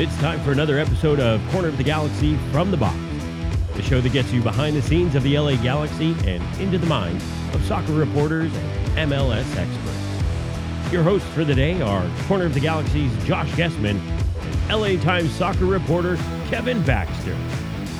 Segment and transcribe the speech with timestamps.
[0.00, 2.96] It's time for another episode of Corner of the Galaxy from the Box,
[3.76, 6.86] the show that gets you behind the scenes of the LA Galaxy and into the
[6.86, 7.22] minds
[7.52, 8.50] of soccer reporters
[8.96, 10.90] and MLS experts.
[10.90, 15.34] Your hosts for the day are Corner of the Galaxy's Josh Gessman and LA Times
[15.34, 16.16] soccer reporter
[16.48, 17.36] Kevin Baxter.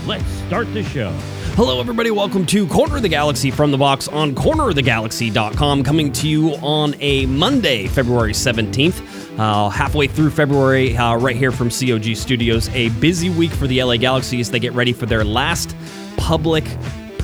[0.06, 1.10] Let's start the show.
[1.54, 2.10] Hello, everybody.
[2.10, 6.94] Welcome to Corner of the Galaxy from the box on cornerofthegalaxy.com, coming to you on
[7.00, 12.68] a Monday, February 17th, uh, halfway through February, uh, right here from COG Studios.
[12.70, 15.76] A busy week for the LA Galaxy as they get ready for their last
[16.16, 16.64] public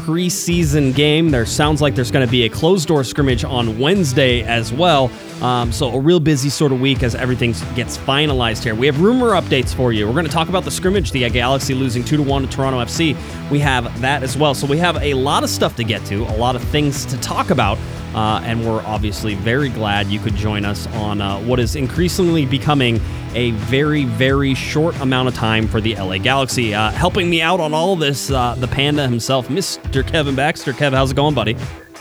[0.06, 1.30] preseason game.
[1.30, 5.10] There sounds like there's going to be a closed door scrimmage on Wednesday as well.
[5.42, 8.76] Um, so a real busy sort of week as everything gets finalized here.
[8.76, 10.06] We have rumor updates for you.
[10.06, 12.78] We're going to talk about the scrimmage, the Galaxy losing two to one to Toronto
[12.78, 13.16] FC.
[13.50, 14.54] We have that as well.
[14.54, 17.16] So we have a lot of stuff to get to, a lot of things to
[17.18, 17.76] talk about.
[18.16, 22.46] Uh, and we're obviously very glad you could join us on uh, what is increasingly
[22.46, 22.98] becoming
[23.34, 26.74] a very, very short amount of time for the LA Galaxy.
[26.74, 30.06] Uh, helping me out on all this, uh, the Panda himself, Mr.
[30.06, 30.72] Kevin Baxter.
[30.72, 31.58] Kev, how's it going, buddy?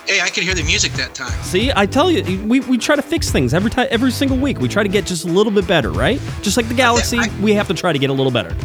[0.07, 1.37] Hey, I could hear the music that time.
[1.43, 4.59] See, I tell you, we, we try to fix things every time, every single week.
[4.59, 6.21] We try to get just a little bit better, right?
[6.41, 8.55] Just like the Galaxy, I, we have to try to get a little better.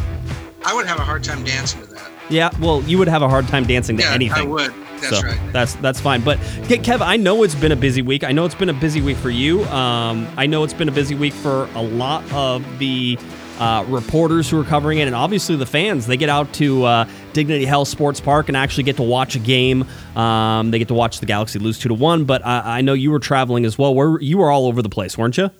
[0.63, 2.11] I would have a hard time dancing to that.
[2.29, 4.37] Yeah, well, you would have a hard time dancing to yeah, anything.
[4.37, 4.73] I would.
[5.01, 5.39] That's so right.
[5.51, 6.21] That's that's fine.
[6.21, 8.23] But Kev, I know it's been a busy week.
[8.23, 9.63] I know it's been a busy week for you.
[9.65, 13.17] Um, I know it's been a busy week for a lot of the
[13.59, 16.07] uh, reporters who are covering it, and obviously the fans.
[16.07, 19.39] They get out to uh, Dignity Health Sports Park and actually get to watch a
[19.39, 19.85] game.
[20.15, 22.25] Um, they get to watch the Galaxy lose two to one.
[22.25, 23.93] But I, I know you were traveling as well.
[23.93, 25.51] Where you were all over the place, weren't you?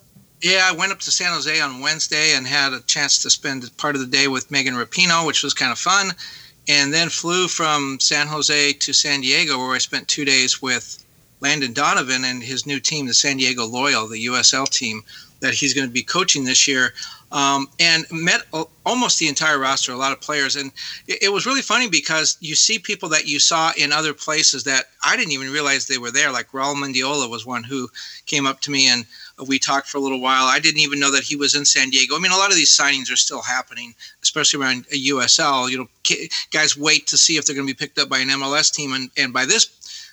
[0.42, 3.70] Yeah, I went up to San Jose on Wednesday and had a chance to spend
[3.78, 6.14] part of the day with Megan Rapinoe, which was kind of fun,
[6.68, 11.04] and then flew from San Jose to San Diego, where I spent two days with
[11.40, 15.04] Landon Donovan and his new team, the San Diego Loyal, the USL team
[15.40, 16.94] that he's going to be coaching this year
[17.32, 18.42] um, and met
[18.86, 20.56] almost the entire roster, a lot of players.
[20.56, 20.72] And
[21.08, 24.64] it, it, was really funny because you see people that you saw in other places
[24.66, 26.32] that I didn't even realize they were there.
[26.32, 27.90] Like Raul Mendiola was one who
[28.26, 29.06] came up to me and
[29.48, 30.46] we talked for a little while.
[30.46, 32.16] I didn't even know that he was in San Diego.
[32.16, 35.70] I mean, a lot of these signings are still happening, especially around USL.
[35.70, 35.88] You know,
[36.52, 38.94] guys wait to see if they're going to be picked up by an MLS team,
[38.94, 39.70] and, and by this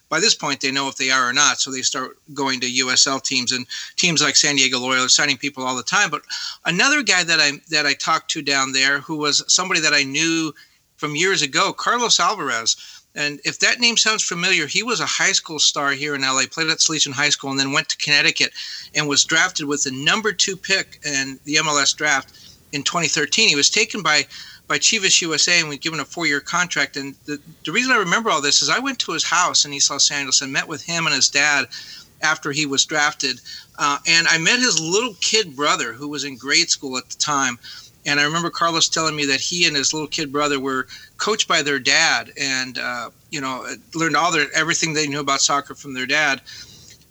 [0.09, 2.67] by this point they know if they are or not so they start going to
[2.67, 3.67] usl teams and
[3.97, 6.23] teams like san diego loyal are signing people all the time but
[6.65, 10.03] another guy that i that i talked to down there who was somebody that i
[10.03, 10.53] knew
[10.97, 15.33] from years ago carlos alvarez and if that name sounds familiar, he was a high
[15.33, 18.53] school star here in LA, played at Salesian High School, and then went to Connecticut
[18.95, 22.33] and was drafted with the number two pick in the MLS draft
[22.73, 23.49] in 2013.
[23.49, 24.27] He was taken by
[24.69, 26.99] by Chivas USA and was given a four-year contract.
[26.99, 29.73] And the, the reason I remember all this is I went to his house in
[29.73, 31.69] East Los Angeles and met with him and his dad
[32.21, 33.41] after he was drafted.
[33.79, 37.17] Uh, and I met his little kid brother who was in grade school at the
[37.17, 37.59] time.
[38.09, 40.87] And I remember Carlos telling me that he and his little kid brother were
[41.19, 45.43] coached by their dad, and uh, you know learned all their everything they knew about
[45.43, 46.41] soccer from their dad.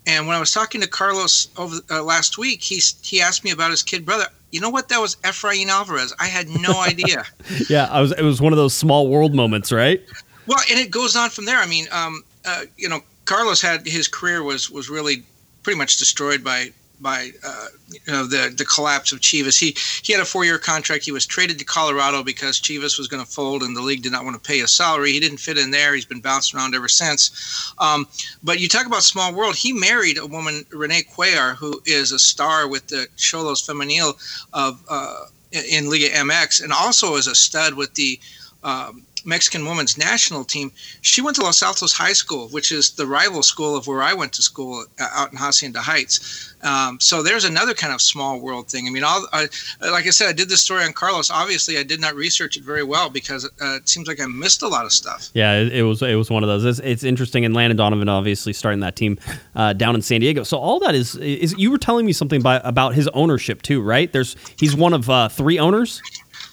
[0.07, 3.51] And when I was talking to Carlos over uh, last week, he he asked me
[3.51, 4.25] about his kid brother.
[4.49, 4.89] You know what?
[4.89, 6.15] That was Efrain Alvarez.
[6.19, 7.25] I had no idea.
[7.69, 8.11] yeah, I was.
[8.13, 10.03] It was one of those small world moments, right?
[10.47, 11.59] Well, and it goes on from there.
[11.59, 15.23] I mean, um, uh, you know, Carlos had his career was was really
[15.61, 19.59] pretty much destroyed by by uh, you know the the collapse of Chivas.
[19.59, 21.05] He he had a four year contract.
[21.05, 24.11] He was traded to Colorado because Chivas was going to fold and the league did
[24.11, 25.11] not want to pay his salary.
[25.11, 25.93] He didn't fit in there.
[25.93, 27.73] He's been bouncing around ever since.
[27.79, 28.07] Um,
[28.43, 29.55] but you talk about small world.
[29.55, 34.15] He married a woman, Renae Cuellar, who is a star with the Xolos Femenil
[34.53, 38.19] of uh, in Liga MX, and also is a stud with the
[38.63, 40.71] um, Mexican women's national team,
[41.01, 44.13] she went to Los Altos High School, which is the rival school of where I
[44.13, 46.55] went to school uh, out in Hacienda Heights.
[46.63, 48.87] Um, so there's another kind of small world thing.
[48.87, 49.47] I mean, all, I,
[49.81, 51.29] like I said, I did this story on Carlos.
[51.29, 54.61] Obviously, I did not research it very well because uh, it seems like I missed
[54.61, 55.29] a lot of stuff.
[55.33, 56.65] Yeah, it, it was it was one of those.
[56.65, 59.19] It's, it's, interesting, and Landon Donovan obviously starting that team
[59.55, 60.43] uh, down in San Diego.
[60.43, 63.81] So all that is is you were telling me something by, about his ownership too,
[63.81, 64.11] right?
[64.11, 66.01] There's he's one of uh, three owners.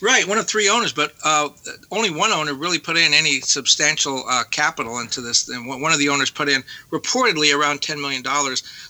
[0.04, 1.48] Right, one of three owners, but uh,
[1.90, 5.48] only one owner really put in any substantial uh, capital into this.
[5.48, 8.22] And one of the owners put in reportedly around $10 million.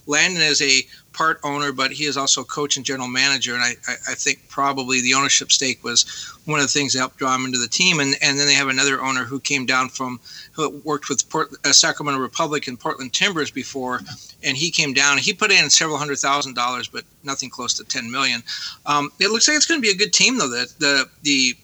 [0.06, 0.82] Landon is a
[1.14, 3.54] part owner, but he is also coach and general manager.
[3.54, 6.02] And I, I, think probably the ownership stake was
[6.44, 8.00] one of the things that helped draw him into the team.
[8.00, 10.20] And, and then they have another owner who came down from,
[10.52, 14.00] who worked with Port, uh, Sacramento Republic and Portland Timbers before.
[14.42, 17.84] And he came down, he put in several hundred thousand dollars, but nothing close to
[17.84, 18.42] 10 million.
[18.84, 20.48] Um, it looks like it's going to be a good team, though.
[20.48, 21.54] The, the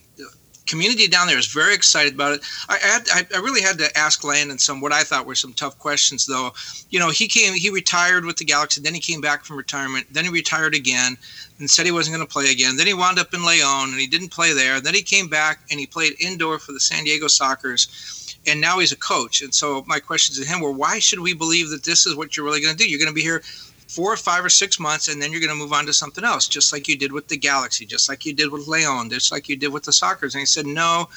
[0.71, 2.43] community down there is very excited about it.
[2.69, 5.79] I, had, I, really had to ask Landon some what I thought were some tough
[5.79, 6.53] questions, though.
[6.91, 10.07] You know, he came, he retired with the Galaxy, then he came back from retirement,
[10.11, 11.19] then he retired again,
[11.59, 12.77] and said he wasn't going to play again.
[12.77, 14.81] Then he wound up in Leon, and he didn't play there.
[14.81, 18.79] Then he came back and he played indoor for the San Diego Sockers, and now
[18.79, 19.43] he's a coach.
[19.43, 22.37] And so my questions to him were, why should we believe that this is what
[22.37, 22.89] you're really going to do?
[22.89, 23.43] You're going to be here
[23.91, 26.23] four or five or six months, and then you're going to move on to something
[26.23, 29.33] else, just like you did with the Galaxy, just like you did with Leon, just
[29.33, 30.27] like you did with the soccer.
[30.27, 31.09] And he said, no,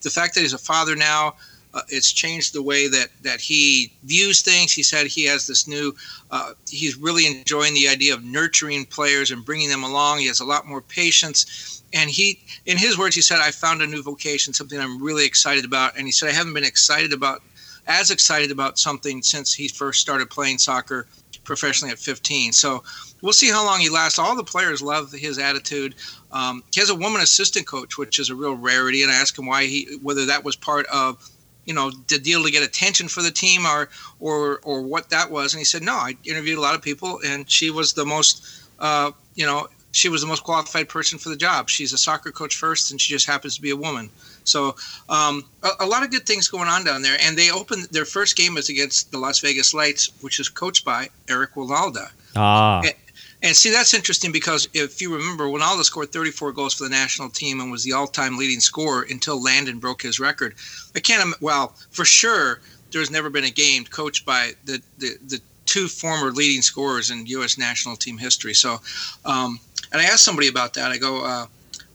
[0.00, 1.34] the fact that he's a father now,
[1.74, 4.72] uh, it's changed the way that that he views things.
[4.72, 5.92] He said he has this new.
[6.30, 10.20] Uh, he's really enjoying the idea of nurturing players and bringing them along.
[10.20, 13.82] He has a lot more patience, and he, in his words, he said, "I found
[13.82, 17.12] a new vocation, something I'm really excited about." And he said, "I haven't been excited
[17.12, 17.42] about
[17.88, 21.08] as excited about something since he first started playing soccer
[21.44, 22.52] professionally at 15.
[22.52, 22.82] So
[23.22, 24.18] we'll see how long he lasts.
[24.18, 25.94] All the players love his attitude.
[26.32, 29.02] Um, he has a woman assistant coach, which is a real rarity.
[29.02, 31.30] And I asked him why he, whether that was part of,
[31.64, 33.88] you know, the deal to get attention for the team or,
[34.20, 35.54] or, or what that was.
[35.54, 38.62] And he said, no, I interviewed a lot of people and she was the most,
[38.78, 41.70] uh, you know, she was the most qualified person for the job.
[41.70, 44.10] She's a soccer coach first, and she just happens to be a woman.
[44.44, 44.76] So
[45.08, 47.16] um, a, a, lot of good things going on down there.
[47.20, 50.84] And they opened their first game is against the Las Vegas Lights, which is coached
[50.84, 52.10] by Eric Wynalda.
[52.36, 52.82] Ah.
[52.82, 52.94] And,
[53.42, 57.28] and see, that's interesting because if you remember, Wynalda scored 34 goals for the national
[57.28, 60.54] team and was the all-time leading scorer until Landon broke his record.
[60.96, 61.38] I can't.
[61.42, 62.60] Well, for sure,
[62.90, 67.26] there's never been a game coached by the the, the two former leading scorers in
[67.26, 67.58] U.S.
[67.58, 68.54] national team history.
[68.54, 68.80] So,
[69.24, 69.58] um,
[69.92, 70.90] and I asked somebody about that.
[70.90, 71.46] I go, uh,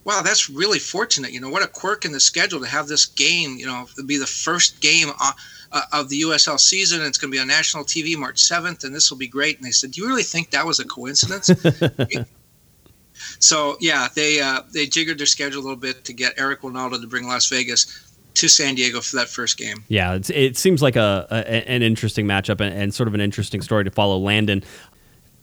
[0.09, 1.31] wow, that's really fortunate.
[1.31, 4.17] You know, what a quirk in the schedule to have this game, you know, be
[4.17, 5.31] the first game uh,
[5.71, 7.03] uh, of the USL season.
[7.03, 9.57] It's going to be on national TV March 7th, and this will be great.
[9.57, 11.51] And they said, do you really think that was a coincidence?
[13.39, 16.99] so, yeah, they uh, they jiggered their schedule a little bit to get Eric Wynalda
[16.99, 19.83] to bring Las Vegas to San Diego for that first game.
[19.89, 23.61] Yeah, it seems like a, a, an interesting matchup and, and, sort of an interesting
[23.61, 24.63] story to follow Landon.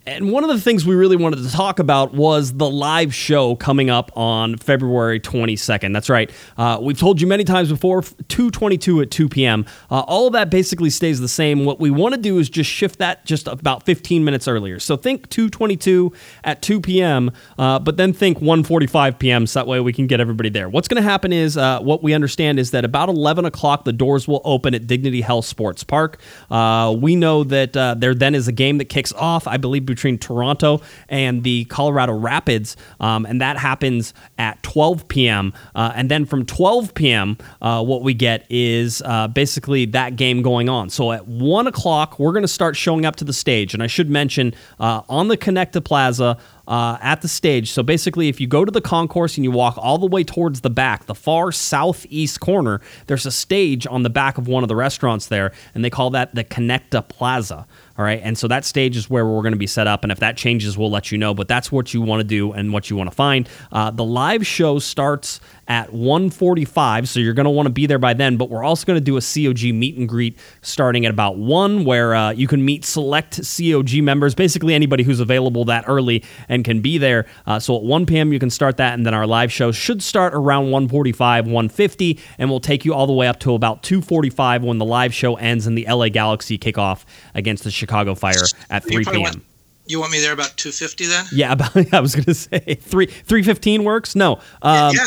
[0.07, 3.57] And one of the things we really wanted to talk about was the live show
[3.57, 5.91] coming up on February 22nd.
[5.91, 6.31] That's right.
[6.57, 9.65] Uh, we've told you many times before, 222 at 2 p.m.
[9.91, 11.65] Uh, all of that basically stays the same.
[11.65, 14.79] What we want to do is just shift that just about 15 minutes earlier.
[14.79, 16.13] So think 222
[16.45, 19.45] at 2 p.m., uh, but then think 1:45 p.m.
[19.45, 20.69] so that way we can get everybody there.
[20.69, 23.91] What's going to happen is uh, what we understand is that about 11 o'clock the
[23.91, 26.21] doors will open at Dignity Health Sports Park.
[26.49, 29.85] Uh, we know that uh, there then is a game that kicks off, I believe,
[29.97, 35.53] between Toronto and the Colorado Rapids, um, and that happens at 12 p.m.
[35.75, 40.43] Uh, and then from 12 p.m., uh, what we get is uh, basically that game
[40.43, 40.89] going on.
[40.89, 43.87] So at one o'clock, we're going to start showing up to the stage, and I
[43.87, 47.71] should mention uh, on the Connecta Plaza uh, at the stage.
[47.71, 50.61] So basically, if you go to the concourse and you walk all the way towards
[50.61, 54.67] the back, the far southeast corner, there's a stage on the back of one of
[54.67, 57.65] the restaurants there, and they call that the Connecta Plaza.
[57.97, 58.21] All right.
[58.23, 60.03] And so that stage is where we're going to be set up.
[60.03, 61.33] And if that changes, we'll let you know.
[61.33, 63.49] But that's what you want to do and what you want to find.
[63.71, 67.99] Uh, the live show starts at 1:45, so you're going to want to be there
[67.99, 68.37] by then.
[68.37, 71.85] But we're also going to do a COG meet and greet starting at about one,
[71.85, 76.63] where uh, you can meet select COG members, basically anybody who's available that early and
[76.63, 77.25] can be there.
[77.45, 78.31] Uh, so at 1 p.m.
[78.31, 82.49] you can start that, and then our live show should start around 1:45, 1:50, and
[82.49, 85.67] we'll take you all the way up to about 2:45 when the live show ends
[85.67, 87.05] and the LA Galaxy kick off
[87.35, 88.33] against the Chicago Fire
[88.69, 89.43] at 3 p.m.
[89.87, 91.25] You want me there about 250 then?
[91.31, 94.15] Yeah, about, I was going to say 3 315 works.
[94.15, 94.39] No.
[94.61, 95.05] Um, yeah.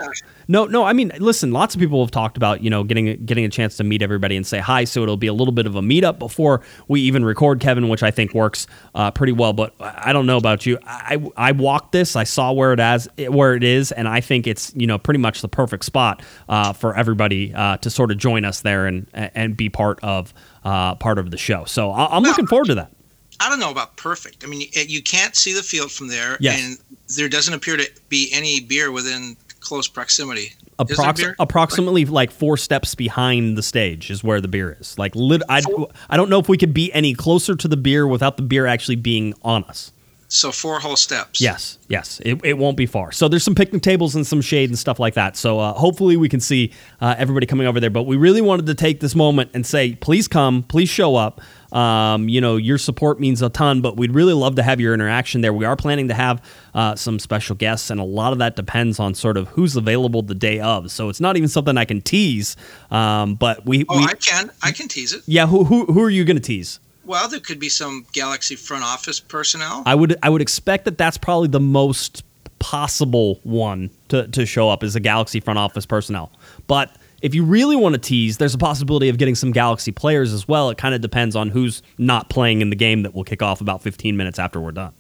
[0.51, 0.83] No, no.
[0.83, 1.53] I mean, listen.
[1.53, 4.37] Lots of people have talked about you know getting getting a chance to meet everybody
[4.37, 4.83] and say hi.
[4.83, 8.03] So it'll be a little bit of a meetup before we even record, Kevin, which
[8.03, 8.67] I think works
[8.97, 9.53] uh, pretty well.
[9.53, 10.77] But I don't know about you.
[10.85, 12.17] I I walked this.
[12.17, 15.21] I saw where it as where it is, and I think it's you know pretty
[15.21, 19.07] much the perfect spot uh, for everybody uh, to sort of join us there and
[19.15, 21.65] and be part of uh, part of the show.
[21.65, 22.91] So I'm looking forward to that.
[23.39, 24.43] I don't know about perfect.
[24.43, 26.61] I mean, you can't see the field from there, yes.
[26.61, 30.55] and there doesn't appear to be any beer within close proximity.
[30.79, 34.99] Approx- approximately like four steps behind the stage is where the beer is.
[34.99, 35.63] Like, lit- I,
[36.09, 38.67] I don't know if we could be any closer to the beer without the beer
[38.67, 39.93] actually being on us.
[40.33, 41.41] So four whole steps.
[41.41, 43.11] Yes, yes, it, it won't be far.
[43.11, 45.37] So there's some picnic tables and some shade and stuff like that.
[45.37, 47.91] So uh, hopefully we can see uh, everybody coming over there.
[47.91, 51.41] But we really wanted to take this moment and say, please come, please show up.
[51.73, 54.95] Um, you know, your support means a ton, but we'd really love to have your
[54.95, 55.53] interaction there.
[55.53, 56.45] We are planning to have
[56.75, 60.23] uh, some special guests, and a lot of that depends on sort of who's available
[60.23, 60.93] the day of.
[60.93, 62.57] So it's not even something I can tease.
[62.93, 65.23] Um, but we, oh, we, I can, I can tease it.
[65.27, 66.79] Yeah, who who, who are you going to tease?
[67.05, 69.83] Well, there could be some Galaxy front office personnel.
[69.87, 72.23] I would I would expect that that's probably the most
[72.59, 76.31] possible one to, to show up as a Galaxy front office personnel.
[76.67, 80.33] But if you really want to tease, there's a possibility of getting some Galaxy players
[80.33, 80.71] as well.
[80.71, 83.61] It kind of depends on who's not playing in the game that will kick off
[83.61, 84.93] about 15 minutes after we're done.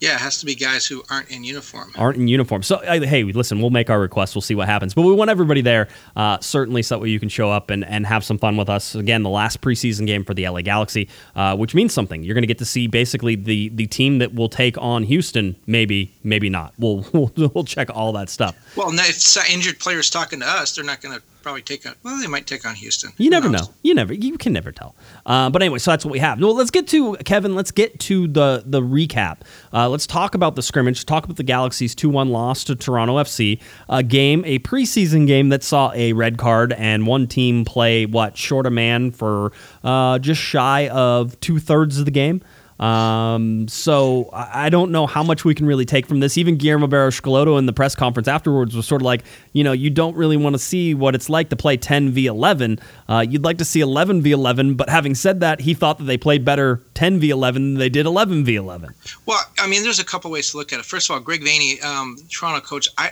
[0.00, 1.92] Yeah, it has to be guys who aren't in uniform.
[1.96, 2.62] Aren't in uniform.
[2.62, 4.34] So, uh, hey, listen, we'll make our request.
[4.34, 4.94] We'll see what happens.
[4.94, 8.06] But we want everybody there, uh, certainly so that you can show up and, and
[8.06, 8.94] have some fun with us.
[8.94, 12.22] Again, the last preseason game for the LA Galaxy, uh, which means something.
[12.22, 15.56] You're going to get to see basically the, the team that will take on Houston,
[15.66, 16.74] maybe, maybe not.
[16.78, 18.56] We'll, we'll, we'll check all that stuff.
[18.76, 21.94] Well, if injured players talking to us, they're not going to probably take on.
[22.02, 23.10] Well, they might take on Houston.
[23.16, 23.72] You never know.
[23.82, 24.12] You never.
[24.12, 24.94] You can never tell.
[25.24, 26.38] Uh, but anyway, so that's what we have.
[26.38, 27.54] Well, let's get to Kevin.
[27.54, 29.38] Let's get to the the recap.
[29.72, 31.06] Uh, let's talk about the scrimmage.
[31.06, 33.62] Talk about the Galaxy's two one loss to Toronto FC.
[33.88, 38.36] A game, a preseason game that saw a red card and one team play what
[38.36, 39.52] short a man for
[39.82, 42.42] uh, just shy of two thirds of the game.
[42.78, 46.38] Um, so I don't know how much we can really take from this.
[46.38, 49.72] Even Guillermo Barros Schelotto in the press conference afterwards was sort of like, you know,
[49.72, 52.78] you don't really want to see what it's like to play 10 v 11.
[53.08, 56.04] Uh, you'd like to see 11 v 11, but having said that, he thought that
[56.04, 58.94] they played better 10 v 11 than they did 11 v 11.
[59.26, 60.84] Well, I mean, there's a couple ways to look at it.
[60.84, 63.10] First of all, Greg Vanney, um, Toronto coach, I,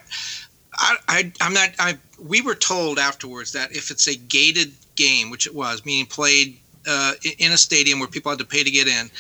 [0.75, 1.71] I, I, I'm not.
[1.79, 6.07] I we were told afterwards that if it's a gated game, which it was, meaning
[6.07, 9.11] played uh, in a stadium where people had to pay to get in,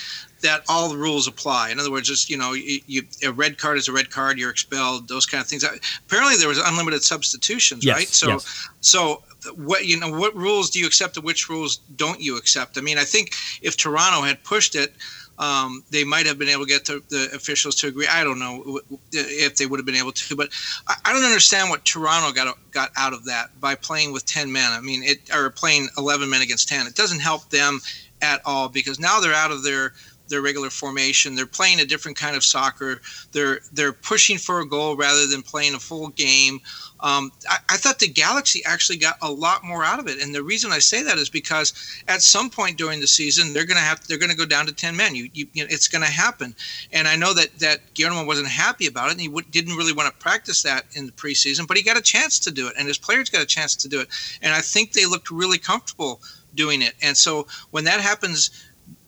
[0.43, 1.71] that all the rules apply.
[1.71, 4.39] In other words, just you know, you, you, a red card is a red card.
[4.39, 5.09] You're expelled.
[5.09, 5.65] Those kind of things.
[5.65, 8.09] Apparently, there was unlimited substitutions, yes, right?
[8.09, 8.69] So, yes.
[8.81, 9.23] so
[9.55, 12.79] what you know, what rules do you accept and which rules don't you accept?
[12.79, 14.95] I mean, I think if Toronto had pushed it.
[15.39, 18.07] Um, they might have been able to get the, the, officials to agree.
[18.07, 18.81] I don't know
[19.13, 20.49] if they would have been able to, but
[20.89, 24.51] I, I, don't understand what Toronto got got out of that by playing with ten
[24.51, 24.73] men.
[24.73, 26.87] I mean, it or playing eleven men against ten.
[26.87, 27.81] It doesn't help them
[28.23, 29.93] at all because now they're out of their
[30.29, 31.35] their regular formation.
[31.35, 33.01] They're playing a different kind of soccer.
[33.33, 36.61] They're they're pushing for a goal rather than playing a full game.
[37.01, 40.35] Um, I, I, thought the Galaxy actually got a lot more out of it, and
[40.35, 41.75] the reason I say that is because
[42.09, 44.65] at some point during the season they're going to have they're going to go down
[44.67, 45.15] to ten men.
[45.15, 46.55] You, you, you know, it's going to happen,
[46.93, 49.93] and I know that that Guillermo wasn't happy about it, and he w- didn't really
[49.93, 52.75] want to practice that in the preseason, but he got a chance to do it,
[52.79, 54.09] and his players got a chance to do it,
[54.41, 56.23] and I think they looked really comfortable
[56.55, 56.95] doing it.
[57.03, 58.51] And so when that happens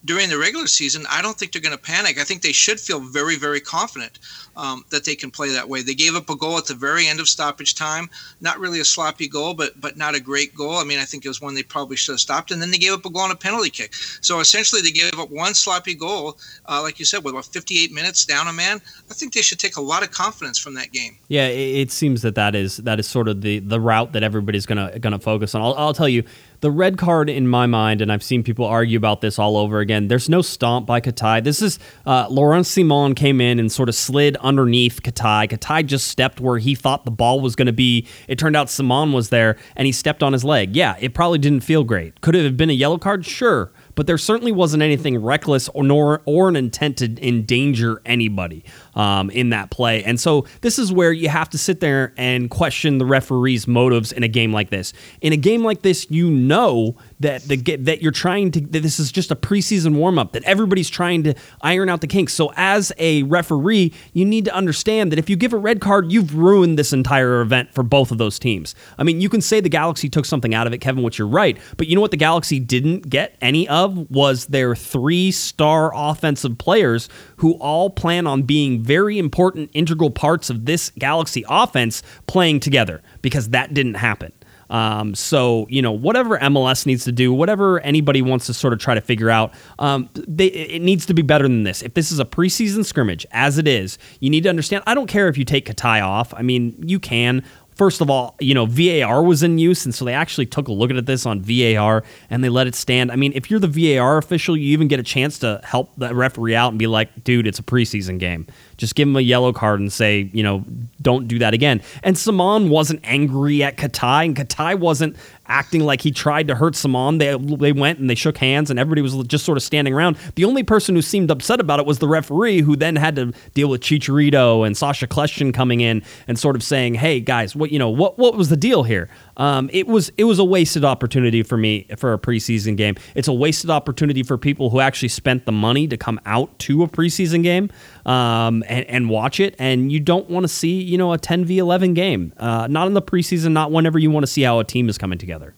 [0.05, 2.19] during the regular season, I don't think they're going to panic.
[2.19, 4.19] I think they should feel very, very confident
[4.55, 5.81] um, that they can play that way.
[5.81, 8.85] They gave up a goal at the very end of stoppage time, not really a
[8.85, 10.77] sloppy goal, but but not a great goal.
[10.77, 12.77] I mean, I think it was one they probably should have stopped, and then they
[12.77, 13.93] gave up a goal on a penalty kick.
[14.21, 16.37] So essentially, they gave up one sloppy goal,
[16.67, 18.81] uh, like you said, with about 58 minutes down a man.
[19.09, 21.17] I think they should take a lot of confidence from that game.
[21.27, 24.65] Yeah, it, seems that that is that is sort of the the route that everybody's
[24.65, 25.61] gonna gonna focus on.
[25.61, 26.23] I'll, I'll tell you
[26.61, 29.79] the red card in my mind, and I've seen people argue about this all over
[29.79, 30.07] again.
[30.07, 31.43] There's no stomp by Katai.
[31.43, 35.49] This is uh, Laurent Ciman came in and sort of slid underneath Katai.
[35.49, 38.07] Katai just stepped where he thought the ball was going to be.
[38.27, 40.75] It turned out Ciman was there, and he stepped on his leg.
[40.75, 42.19] Yeah, it probably didn't feel great.
[42.21, 43.25] Could it have been a yellow card?
[43.25, 48.63] Sure but there certainly wasn't anything reckless or nor or an intent to endanger anybody
[48.95, 50.01] um, in that play.
[50.05, 54.13] And so this is where you have to sit there and question the referee's motives
[54.13, 54.93] in a game like this.
[55.19, 58.99] In a game like this, you know that the that you're trying to that this
[58.99, 62.33] is just a preseason warm up that everybody's trying to iron out the kinks.
[62.33, 66.11] So as a referee, you need to understand that if you give a red card,
[66.11, 68.75] you've ruined this entire event for both of those teams.
[68.97, 71.27] I mean, you can say the Galaxy took something out of it, Kevin, which you're
[71.27, 76.57] right, but you know what the Galaxy didn't get any of was their three-star offensive
[76.57, 82.59] players who all plan on being very important integral parts of this Galaxy offense playing
[82.59, 84.31] together because that didn't happen.
[84.69, 88.79] Um, so you know whatever MLS needs to do, whatever anybody wants to sort of
[88.79, 91.81] try to figure out, um, they, it needs to be better than this.
[91.81, 94.83] If this is a preseason scrimmage, as it is, you need to understand.
[94.87, 96.33] I don't care if you take Katai off.
[96.35, 97.43] I mean, you can
[97.79, 100.71] first of all, you know, VAR was in use, and so they actually took a
[100.73, 103.09] look at this on VAR and they let it stand.
[103.09, 106.13] I mean, if you're the VAR official, you even get a chance to help the
[106.13, 108.47] referee out and be like, dude, it's a preseason game.
[108.75, 110.65] Just give him a yellow card and say, you know,
[111.01, 111.81] don't do that again.
[112.03, 115.15] And Ciman wasn't angry at Katai, and Katai wasn't
[115.49, 117.19] acting like he tried to hurt Ciman.
[117.19, 120.17] They they went and they shook hands, and everybody was just sort of standing around.
[120.35, 123.33] The only person who seemed upset about it was the referee, who then had to
[123.53, 127.71] deal with Chicharito and Sacha Kljestan coming in and sort of saying, "Hey guys, what
[127.71, 129.09] you know, what what was the deal here?"
[129.39, 132.95] Um, it was it was a wasted opportunity for me for a preseason game.
[133.15, 136.83] It's a wasted opportunity for people who actually spent the money to come out to
[136.83, 137.71] a preseason game
[138.05, 139.55] um, and, and, watch it.
[139.57, 142.87] And you don't want to see you know a 10 v 11 game, uh, not
[142.87, 145.55] in the preseason, not whenever you want to see how a team is coming together.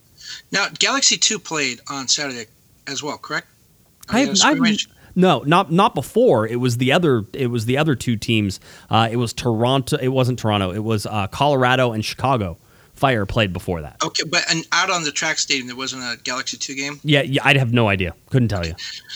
[0.52, 2.46] Now, Galaxy Two played on Saturday
[2.88, 3.48] as well, correct?
[4.10, 4.54] I, I,
[5.16, 6.48] No, not not before.
[6.48, 7.26] It was the other.
[7.34, 8.60] It was the other two teams.
[8.92, 9.98] Uh, it was Toronto.
[9.98, 10.72] It wasn't Toronto.
[10.72, 12.58] It was uh, Colorado and Chicago.
[13.02, 13.96] Fire played before that.
[14.06, 17.00] Okay, but and out on the track stadium, there wasn't a Galaxy Two game.
[17.04, 18.14] Yeah, yeah I'd have no idea.
[18.30, 18.76] Couldn't tell you.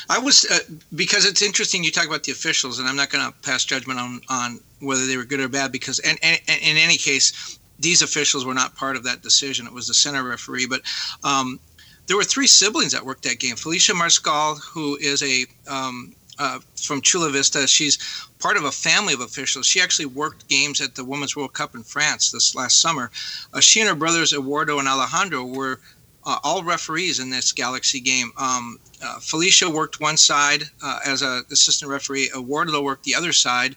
[0.10, 0.58] I was uh,
[0.96, 1.84] because it's interesting.
[1.84, 5.06] You talk about the officials, and I'm not going to pass judgment on on whether
[5.06, 8.56] they were good or bad because, and, and, and in any case, these officials were
[8.56, 9.68] not part of that decision.
[9.68, 10.82] It was the center referee, but.
[11.24, 11.60] Um,
[12.08, 13.56] there were three siblings that worked that game.
[13.56, 17.68] Felisha Mariscal, who is a um, uh, from Chula Vista.
[17.68, 17.98] She's
[18.40, 19.66] part of a family of officials.
[19.66, 23.12] She actually worked games at the Women's World Cup in France this last summer.
[23.54, 25.80] Uh, she and her brothers Eduardo and Alejandro were
[26.26, 28.32] uh, all referees in this Galaxy game.
[28.38, 32.32] Um, uh, Felisha worked one side uh, as an assistant referee.
[32.36, 33.76] Eduardo worked the other side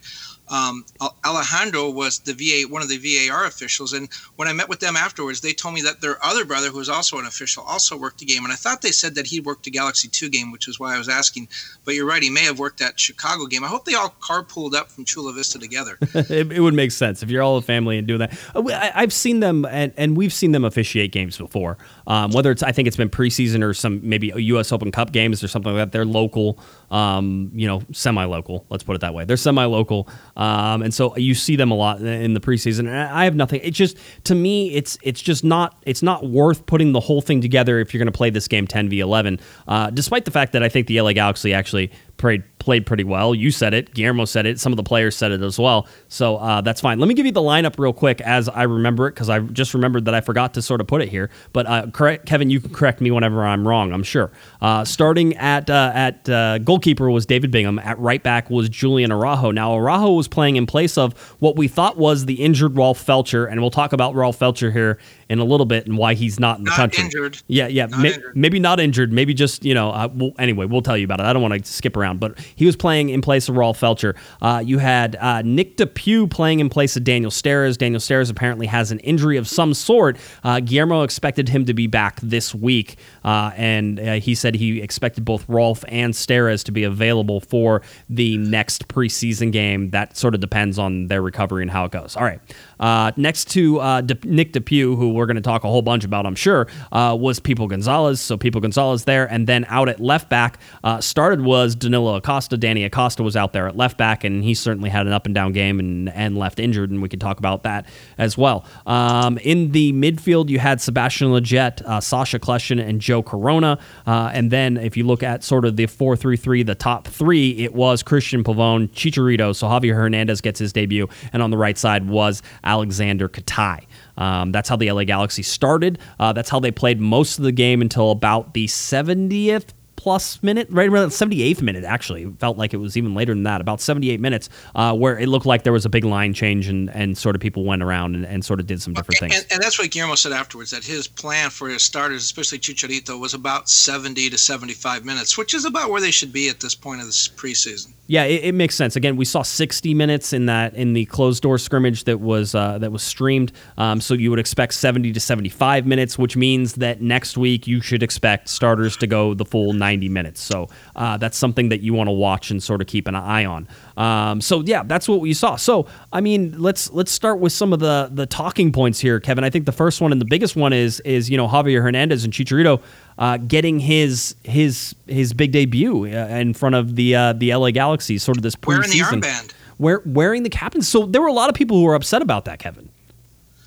[0.50, 0.84] um,
[1.24, 4.96] Alejandro was the VA, one of the VAR officials, and when I met with them
[4.96, 8.18] afterwards, they told me that their other brother, who was also an official, also worked
[8.18, 8.44] the game.
[8.44, 10.94] And I thought they said that he worked the Galaxy Two game, which is why
[10.94, 11.48] I was asking.
[11.84, 13.64] But you're right, he may have worked that Chicago game.
[13.64, 15.98] I hope they all carpooled up from Chula Vista together.
[16.14, 18.38] it, it, would make sense if you're all a family and doing that.
[18.54, 21.78] Uh, I, have seen them, and, and, we've seen them officiate games before.
[22.08, 24.72] Um, whether it's, I think it's been preseason or some maybe U.S.
[24.72, 25.92] Open Cup games or something like that.
[25.92, 26.58] They're local,
[26.90, 28.66] um, you know, semi-local.
[28.70, 29.26] Let's put it that way.
[29.26, 30.08] They're semi-local.
[30.36, 32.80] Um, and so you see them a lot in the preseason.
[32.80, 33.60] And I have nothing.
[33.62, 37.40] It's just to me, it's it's just not it's not worth putting the whole thing
[37.40, 39.38] together if you're going to play this game 10 v 11.
[39.68, 43.34] Uh, despite the fact that I think the LA Galaxy actually played played pretty well.
[43.34, 43.94] You said it.
[43.94, 44.60] Guillermo said it.
[44.60, 45.87] Some of the players said it as well.
[46.08, 46.98] So uh, that's fine.
[46.98, 49.72] Let me give you the lineup real quick as I remember it because I just
[49.72, 51.30] remembered that I forgot to sort of put it here.
[51.54, 53.94] But uh, correct, Kevin, you can correct me whenever I'm wrong.
[53.94, 54.32] I'm sure.
[54.60, 57.78] Uh, starting at uh, at uh, goalkeeper was David Bingham.
[57.78, 59.50] At right back was Julian Araujo.
[59.50, 63.50] Now Araujo was playing in place of what we thought was the injured Rolf Feltscher,
[63.50, 64.98] and we'll talk about Rolf Feltscher here
[65.30, 67.04] in a little bit and why he's not in the not country.
[67.04, 67.38] Injured.
[67.46, 68.37] Yeah, yeah, not injured.
[68.37, 69.10] maybe not injured.
[69.10, 69.90] Maybe just you know.
[69.90, 71.25] Uh, we'll, anyway, we'll tell you about it.
[71.25, 74.16] I don't want to skip around, but he was playing in place of Rolf Feltscher.
[74.42, 77.78] Uh, you had uh, Nick DePuy playing in place of Daniel Steres.
[77.78, 80.16] Daniel Steres apparently has an injury of some sort.
[80.42, 84.82] Uh, Guillermo expected him to be back this week, uh, and uh, he said he
[84.82, 89.90] expected both Rolf and Steres to be available for the next preseason game.
[89.90, 92.16] That sort of depends on their recovery and how it goes.
[92.16, 92.40] All right.
[92.80, 96.04] Uh, next to uh, De- Nick DePuy, who we're going to talk a whole bunch
[96.04, 98.20] about, I'm sure, uh, was Pipo Gonzalez.
[98.20, 102.56] So Pipo Gonzalez there, and then out at left back uh, started was Danilo Acosta.
[102.56, 105.34] Danny Acosta was out there at left back, and he certainly had an up and
[105.34, 107.86] down game and, and left injured, and we could talk about that
[108.16, 108.64] as well.
[108.86, 113.78] Um, in the midfield, you had Sebastian Lletget, uh, Sacha Kljestan, and Joe Corona.
[114.06, 117.06] Uh, and then if you look at sort of the 4 3 3, the top
[117.08, 119.54] three, it was Christian Pavón, Chicharito.
[119.54, 123.87] So Javier Hernandez gets his debut, and on the right side was Aleksandar Katai.
[124.16, 125.98] Um, that's how the LA Galaxy started.
[126.18, 130.68] Uh, that's how they played most of the game until about the 70th plus minute,
[130.70, 132.22] right around the 78th minute, actually.
[132.22, 135.28] It felt like it was even later than that, about 78 minutes, uh, where it
[135.28, 138.14] looked like there was a big line change and, and sort of people went around
[138.14, 139.34] and, and sort of did some different things.
[139.34, 143.18] And, and, that's what Guillermo said afterwards, that his plan for his starters, especially Chicharito,
[143.20, 146.76] was about 70 to 75 minutes, which is about where they should be at this
[146.76, 147.92] point of this preseason.
[148.11, 148.96] Yeah, it, it makes sense.
[148.96, 152.78] Again, we saw 60 minutes in that in the closed door scrimmage that was uh,
[152.78, 153.52] that was streamed.
[153.76, 157.82] Um, so you would expect 70 to 75 minutes, which means that next week you
[157.82, 160.40] should expect starters to go the full 90 90 minutes.
[160.40, 163.44] So uh, that's something that you want to watch and sort of keep an eye
[163.44, 163.66] on.
[163.96, 165.56] Um, so yeah, that's what we saw.
[165.56, 169.42] So I mean, let's let's start with some of the the talking points here, Kevin.
[169.44, 172.24] I think the first one and the biggest one is is you know Javier Hernandez
[172.24, 172.80] and Chicharito.
[173.18, 177.72] Uh, getting his his his big debut uh, in front of the uh, the LA
[177.72, 179.00] Galaxy, sort of this preseason.
[179.00, 179.52] Wearing the armband.
[179.80, 180.82] Wear, wearing the captain.
[180.82, 182.88] So there were a lot of people who were upset about that, Kevin.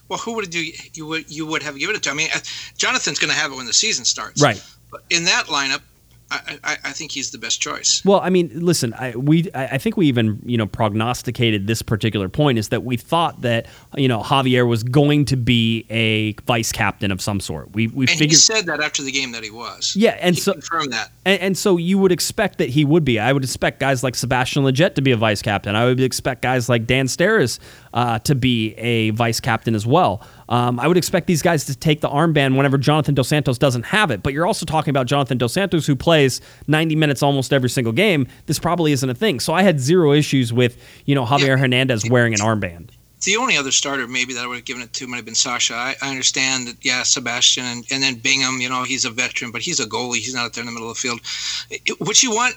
[0.07, 2.11] Well, who would you you would you would have given it to?
[2.11, 2.39] I mean, uh,
[2.77, 4.61] Jonathan's going to have it when the season starts, right?
[4.91, 5.81] But in that lineup,
[6.31, 8.01] I, I, I, think he's the best choice.
[8.05, 12.29] Well, I mean, listen, I, we I think we even you know prognosticated this particular
[12.29, 13.67] point is that we thought that
[13.97, 17.73] you know Javier was going to be a vice captain of some sort.
[17.73, 19.93] We we and figured he said that after the game that he was.
[19.95, 21.11] Yeah, and he so confirmed that.
[21.25, 23.19] And, and, so you would expect that he would be.
[23.19, 25.75] I would expect guys like Sebastian Lletget to be a vice captain.
[25.75, 27.59] I would expect guys like Dan Steres
[27.93, 30.21] uh, to be a vice captain as well.
[30.49, 33.83] Um, I would expect these guys to take the armband whenever Jonathan Dos Santos doesn't
[33.83, 34.23] have it.
[34.23, 37.93] But you're also talking about Jonathan Dos Santos, who plays 90 minutes almost every single
[37.93, 38.27] game.
[38.45, 39.39] This probably isn't a thing.
[39.39, 42.89] So I had zero issues with you know Javier yeah, Hernandez wearing an armband.
[43.23, 45.35] The only other starter maybe that I would have given it to might have been
[45.35, 45.75] Sacha.
[45.75, 49.51] I, I understand that, yeah, Sebastian and, and, then Bingham, you know, he's a veteran,
[49.51, 50.15] but he's a goalie.
[50.15, 51.21] He's not out there in the middle of the field.
[51.99, 52.55] What you want,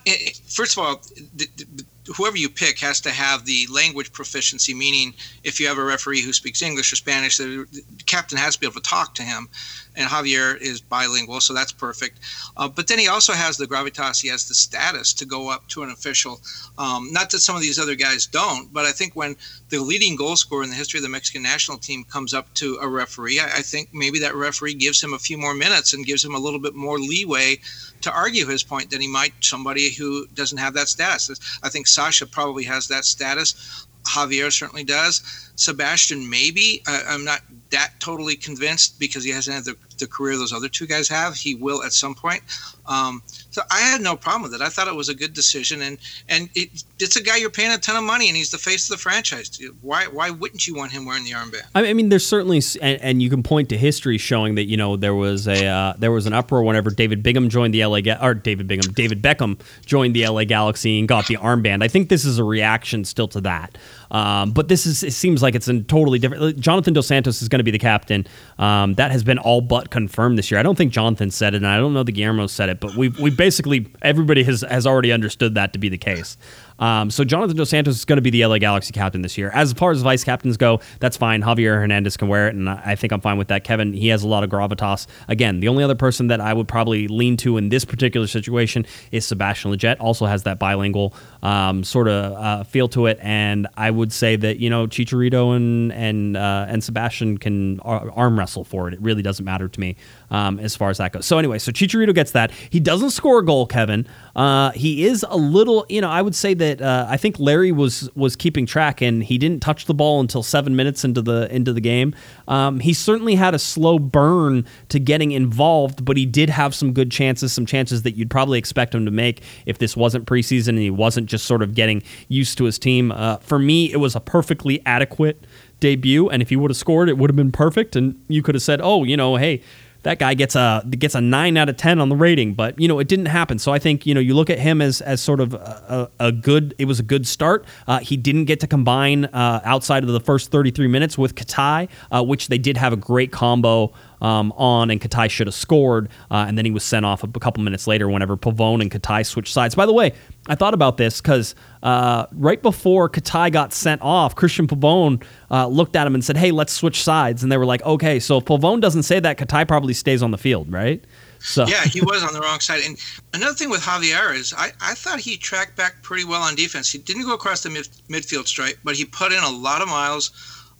[0.48, 1.02] first of all,
[1.36, 1.84] the, the,
[2.16, 6.20] whoever you pick has to have the language proficiency, meaning if you have a referee
[6.20, 7.66] who speaks English or Spanish, the
[8.06, 9.48] captain has to be able to talk to him
[9.96, 12.20] and Javier is bilingual, so that's perfect.
[12.56, 15.66] Uh, but then he also has the gravitas, he has the status to go up
[15.68, 16.40] to an official.
[16.78, 19.36] Um, not that some of these other guys don't, but I think when
[19.68, 22.78] the leading goal scorer in the history of the Mexican national team comes up to
[22.80, 26.06] a referee, I, I think maybe that referee gives him a few more minutes and
[26.06, 27.58] gives him a little bit more leeway
[28.00, 31.30] to argue his point than he might somebody who doesn't have that status.
[31.62, 33.86] I think Sacha probably has that status.
[34.04, 35.43] Javier certainly does.
[35.56, 36.82] Sebastian, maybe.
[36.86, 37.40] I, am not
[37.70, 41.34] that totally convinced because he hasn't had the, the career those other two guys have.
[41.34, 42.42] He will at some point.
[42.86, 44.60] Um, so I had no problem with it.
[44.60, 47.72] I thought it was a good decision, and and it, it's a guy you're paying
[47.72, 49.58] a ton of money, and he's the face of the franchise.
[49.80, 51.62] Why why wouldn't you want him wearing the armband?
[51.74, 54.96] I mean, there's certainly, and, and you can point to history showing that you know
[54.96, 58.34] there was a uh, there was an uproar whenever David Bingham joined the LA or
[58.34, 61.82] David Bingham, David Beckham joined the LA Galaxy and got the armband.
[61.82, 63.78] I think this is a reaction still to that.
[64.14, 66.60] Um, but this is it seems like it's a totally different.
[66.60, 68.28] Jonathan Dos Santos is going to be the captain.
[68.60, 70.60] Um, that has been all but confirmed this year.
[70.60, 72.94] I don't think Jonathan said it, and I don't know that Guillermo said it, but
[72.94, 76.36] we we basically everybody has has already understood that to be the case.
[76.78, 79.50] Um, so Jonathan Dos Santos is going to be the LA Galaxy captain this year.
[79.50, 81.42] As far as vice captains go, that's fine.
[81.42, 83.64] Javier Hernandez can wear it, and I think I'm fine with that.
[83.64, 85.06] Kevin, he has a lot of gravitas.
[85.28, 88.86] Again, the only other person that I would probably lean to in this particular situation
[89.12, 89.96] is Sebastian Lletget.
[90.00, 94.36] Also has that bilingual um, sort of uh, feel to it, and I would say
[94.36, 98.94] that you know Chicharito and and uh, and Sebastian can arm wrestle for it.
[98.94, 99.96] It really doesn't matter to me
[100.30, 101.26] um, as far as that goes.
[101.26, 102.50] So anyway, so Chicharito gets that.
[102.70, 104.06] He doesn't score a goal, Kevin.
[104.34, 107.72] Uh, he is a little, you know, I would say that uh, I think Larry
[107.72, 111.54] was was keeping track, and he didn't touch the ball until seven minutes into the
[111.54, 112.14] into the game.
[112.48, 116.92] Um, he certainly had a slow burn to getting involved, but he did have some
[116.92, 120.68] good chances, some chances that you'd probably expect him to make if this wasn't preseason
[120.68, 123.12] and he wasn't just sort of getting used to his team.
[123.12, 125.44] Uh, for me, it was a perfectly adequate
[125.80, 128.54] debut, and if he would have scored, it would have been perfect, and you could
[128.54, 129.62] have said, "Oh, you know, hey."
[130.04, 132.54] That guy gets a gets a nine out of ten on the rating.
[132.54, 133.58] But you know, it didn't happen.
[133.58, 136.32] So I think you know you look at him as as sort of a, a
[136.32, 136.74] good.
[136.78, 137.66] It was a good start.
[137.86, 141.88] Uh, he didn't get to combine uh, outside of the first 33 minutes with Katai,
[142.10, 146.08] uh, which they did have a great combo um, on, and Katai should have scored.
[146.30, 149.24] Uh, and then he was sent off a couple minutes later whenever Pavón and Katai
[149.24, 149.74] switched sides.
[149.74, 150.12] By the way,
[150.48, 155.66] I thought about this because uh, right before Katai got sent off, Christian Pavón uh,
[155.66, 158.38] looked at him and said, "Hey, let's switch sides." And they were like, "Okay." So
[158.38, 161.02] if Pavón doesn't say that, Katai probably stays on the field, right?
[161.44, 162.82] So yeah, he was on the wrong side.
[162.84, 162.98] And
[163.32, 166.90] another thing with Javier is I, I thought he tracked back pretty well on defense.
[166.90, 169.88] He didn't go across the mid, midfield stripe, but he put in a lot of
[169.88, 170.30] miles.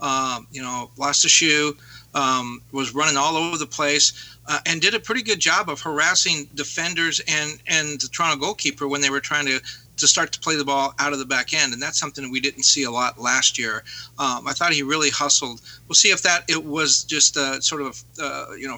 [0.00, 1.76] Um, you know, lost a shoe
[2.14, 5.80] um, was running all over the place, uh, and did a pretty good job of
[5.80, 9.60] harassing defenders and and the Toronto goalkeeper when they were trying to
[9.96, 12.40] to start to play the ball out of the back end, and that's something we
[12.40, 13.84] didn't see a lot last year.
[14.18, 15.60] Um, I thought he really hustled.
[15.88, 18.76] We'll see if that it was just a sort of uh, you know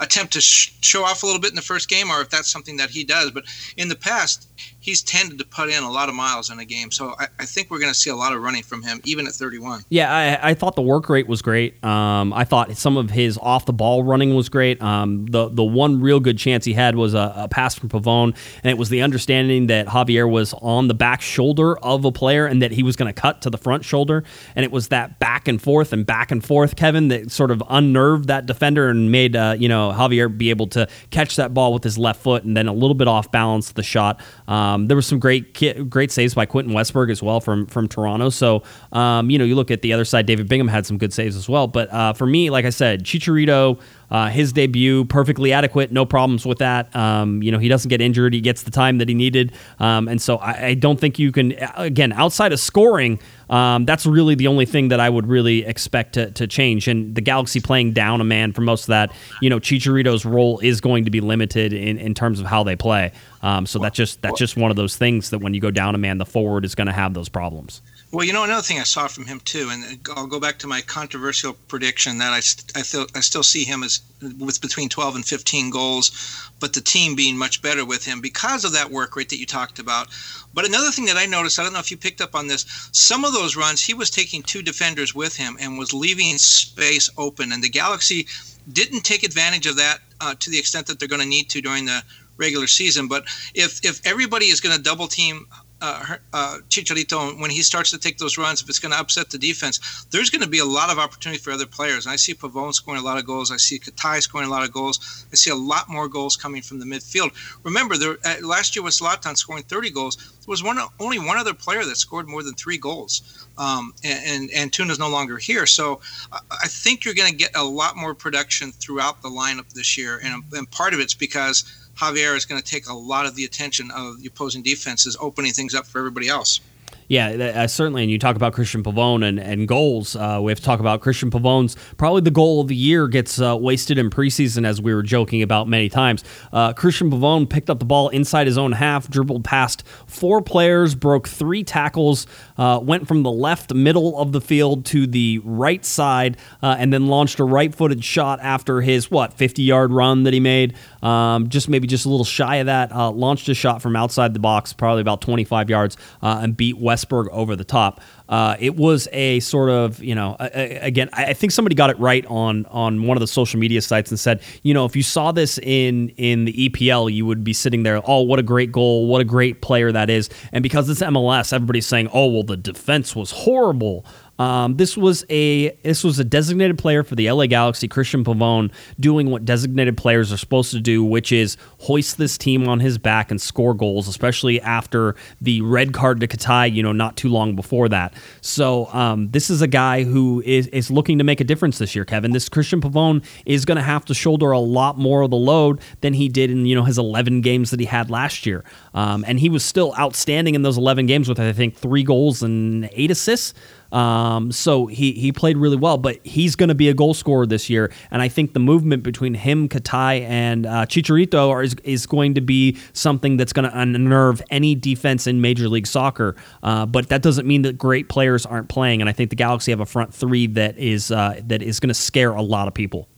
[0.00, 2.50] attempt to sh- show off a little bit in the first game, or if that's
[2.50, 3.30] something that he does.
[3.30, 3.44] But
[3.76, 4.48] in the past,
[4.82, 6.90] he's tended to put in a lot of miles in a game.
[6.90, 9.26] So I, I think we're going to see a lot of running from him, even
[9.26, 9.84] at 31.
[9.88, 11.82] Yeah, I, I thought the work rate was great.
[11.84, 14.82] Um, I thought some of his off the ball running was great.
[14.82, 18.36] Um, the the one real good chance he had was a, a, pass from Pavón,
[18.64, 22.46] and it was the understanding that Javier was on the back shoulder of a player
[22.46, 24.24] and that he was going to cut to the front shoulder,
[24.56, 27.62] and it was that back and forth and back and forth, Kevin, that sort of
[27.68, 31.72] unnerved that defender and made uh, you know Javier be able to catch that ball
[31.72, 34.20] with his left foot and then a little bit off balance the shot.
[34.48, 35.54] Um, there was some great
[35.88, 38.30] great saves by Quentin Westberg as well from from Toronto.
[38.30, 40.26] So um, you know, you look at the other side.
[40.26, 41.66] David Bingham had some good saves as well.
[41.66, 43.80] But uh, for me, like I said, Chicharito.
[44.12, 46.94] Uh, his debut perfectly adequate, no problems with that.
[46.94, 50.06] Um, you know, he doesn't get injured; he gets the time that he needed, um,
[50.06, 51.54] and so I, I, don't think you can.
[51.76, 56.12] Again, outside of scoring, um, that's really the only thing that I would really expect
[56.14, 56.88] to, to change.
[56.88, 60.58] And the Galaxy playing down a man for most of that, you know, Chicharito's role
[60.58, 63.12] is going to be limited in, in terms of how they play.
[63.42, 65.94] Um, so that's just that's just one of those things that when you go down
[65.94, 67.80] a man, the forward is going to have those problems.
[68.12, 70.66] Well, you know, another thing I saw from him too, and I'll go back to
[70.66, 72.42] my controversial prediction that I,
[72.78, 74.02] I, feel, I still see him as
[74.38, 78.66] with between 12 and 15 goals, but the team being much better with him because
[78.66, 80.08] of that work rate that you talked about.
[80.52, 82.66] But another thing that I noticed, I don't know if you picked up on this,
[82.92, 87.08] some of those runs, he was taking two defenders with him and was leaving space
[87.16, 87.50] open.
[87.50, 88.26] And the Galaxy
[88.70, 91.62] didn't take advantage of that uh, to the extent that they're going to need to
[91.62, 92.02] during the
[92.36, 93.08] regular season.
[93.08, 95.46] But if, if everybody is going to double team
[95.82, 99.30] uh, uh, Chicharito, when he starts to take those runs, if it's going to upset
[99.30, 102.06] the defense, there's going to be a lot of opportunity for other players.
[102.06, 103.50] And I see Pavón scoring a lot of goals.
[103.50, 105.26] I see Katai scoring a lot of goals.
[105.32, 107.32] I see a lot more goals coming from the midfield.
[107.64, 111.36] Remember, there, uh, last year with Zlatan scoring 30 goals, there was one only one
[111.36, 113.46] other player that scored more than three goals.
[113.58, 115.66] Um, and, and Antuna's no longer here.
[115.66, 116.00] So
[116.32, 120.20] I think you're going to get a lot more production throughout the lineup this year.
[120.22, 121.64] And, and part of it's because–
[122.02, 125.52] Javier is going to take a lot of the attention of the opposing defenses, opening
[125.52, 126.60] things up for everybody else.
[127.08, 128.02] Yeah, uh, certainly.
[128.02, 130.16] And you talk about Christian Pavón and, and goals.
[130.16, 133.40] Uh, we have to talk about Christian Pavón's probably the goal of the year gets
[133.40, 136.24] uh, wasted in preseason, as we were joking about many times.
[136.52, 140.94] Uh, Cristian Pavon picked up the ball inside his own half, dribbled past four players,
[140.94, 145.84] broke three tackles, uh, went from the left middle of the field to the right
[145.84, 150.22] side, uh, and then launched a right footed shot after his, what, 50 yard run
[150.22, 150.74] that he made.
[151.02, 152.94] Um, just maybe just a little shy of that.
[153.14, 156.91] launched a shot from outside the box, probably about 25 yards, and beat West.
[156.92, 158.00] Westberg over the top.
[158.28, 162.24] Uh, it was a sort of, you know, again, I think somebody got it right
[162.26, 165.32] on on one of the social media sites and said, you know, if you saw
[165.32, 169.06] this in in the EPL, you would be sitting there, oh, what a great goal,
[169.06, 170.30] what a great player that is.
[170.52, 174.06] And because it's MLS, everybody's saying, oh, well, the defense was horrible.
[174.38, 178.72] Um, this was a this was a designated player for the LA Galaxy, Christian Pavón,
[178.98, 182.98] doing what designated players are supposed to do, which is hoist this team on his
[182.98, 187.28] back and score goals, especially after the red card to Katai, you know, not too
[187.28, 188.14] long before that.
[188.40, 191.94] So um, this is a guy who is, is looking to make a difference this
[191.94, 192.32] year, Kevin.
[192.32, 195.80] This Christian Pavone is going to have to shoulder a lot more of the load
[196.00, 198.64] than he did in you know his 11 games that he had last year,
[198.94, 202.42] um, and he was still outstanding in those 11 games with I think three goals
[202.42, 203.54] and eight assists.
[203.92, 207.46] Um, so he he played really well, but he's going to be a goal scorer
[207.46, 211.76] this year, and I think the movement between him, Katai, and uh, Chicharito are, is
[211.84, 216.36] is going to be something that's going to unnerve any defense in Major League Soccer.
[216.62, 219.72] Uh, but that doesn't mean that great players aren't playing, and I think the Galaxy
[219.72, 222.74] have a front three that is uh, that is going to scare a lot of
[222.74, 223.08] people.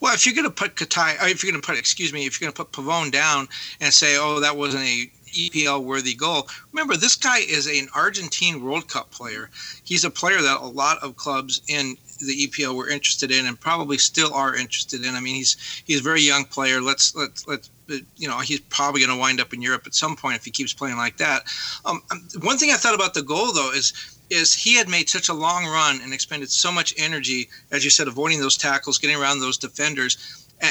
[0.00, 2.38] Well, if you're going to put Katai, if you're going to put, excuse me, if
[2.38, 3.48] you're going to put Pavón down
[3.80, 6.48] and say, oh, that wasn't a EPL worthy goal.
[6.72, 9.50] Remember, this guy is an Argentine World Cup player.
[9.84, 13.60] He's a player that a lot of clubs in the EPL were interested in and
[13.60, 15.14] probably still are interested in.
[15.14, 16.80] I mean, he's he's a very young player.
[16.80, 17.70] Let's let's let's
[18.16, 20.50] you know he's probably going to wind up in Europe at some point if he
[20.50, 21.44] keeps playing like that.
[21.84, 23.92] Um, um, one thing I thought about the goal though is
[24.30, 27.90] is he had made such a long run and expended so much energy, as you
[27.90, 30.16] said, avoiding those tackles, getting around those defenders.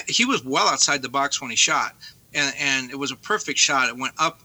[0.08, 1.96] He was well outside the box when he shot,
[2.34, 3.90] and and it was a perfect shot.
[3.90, 4.42] It went up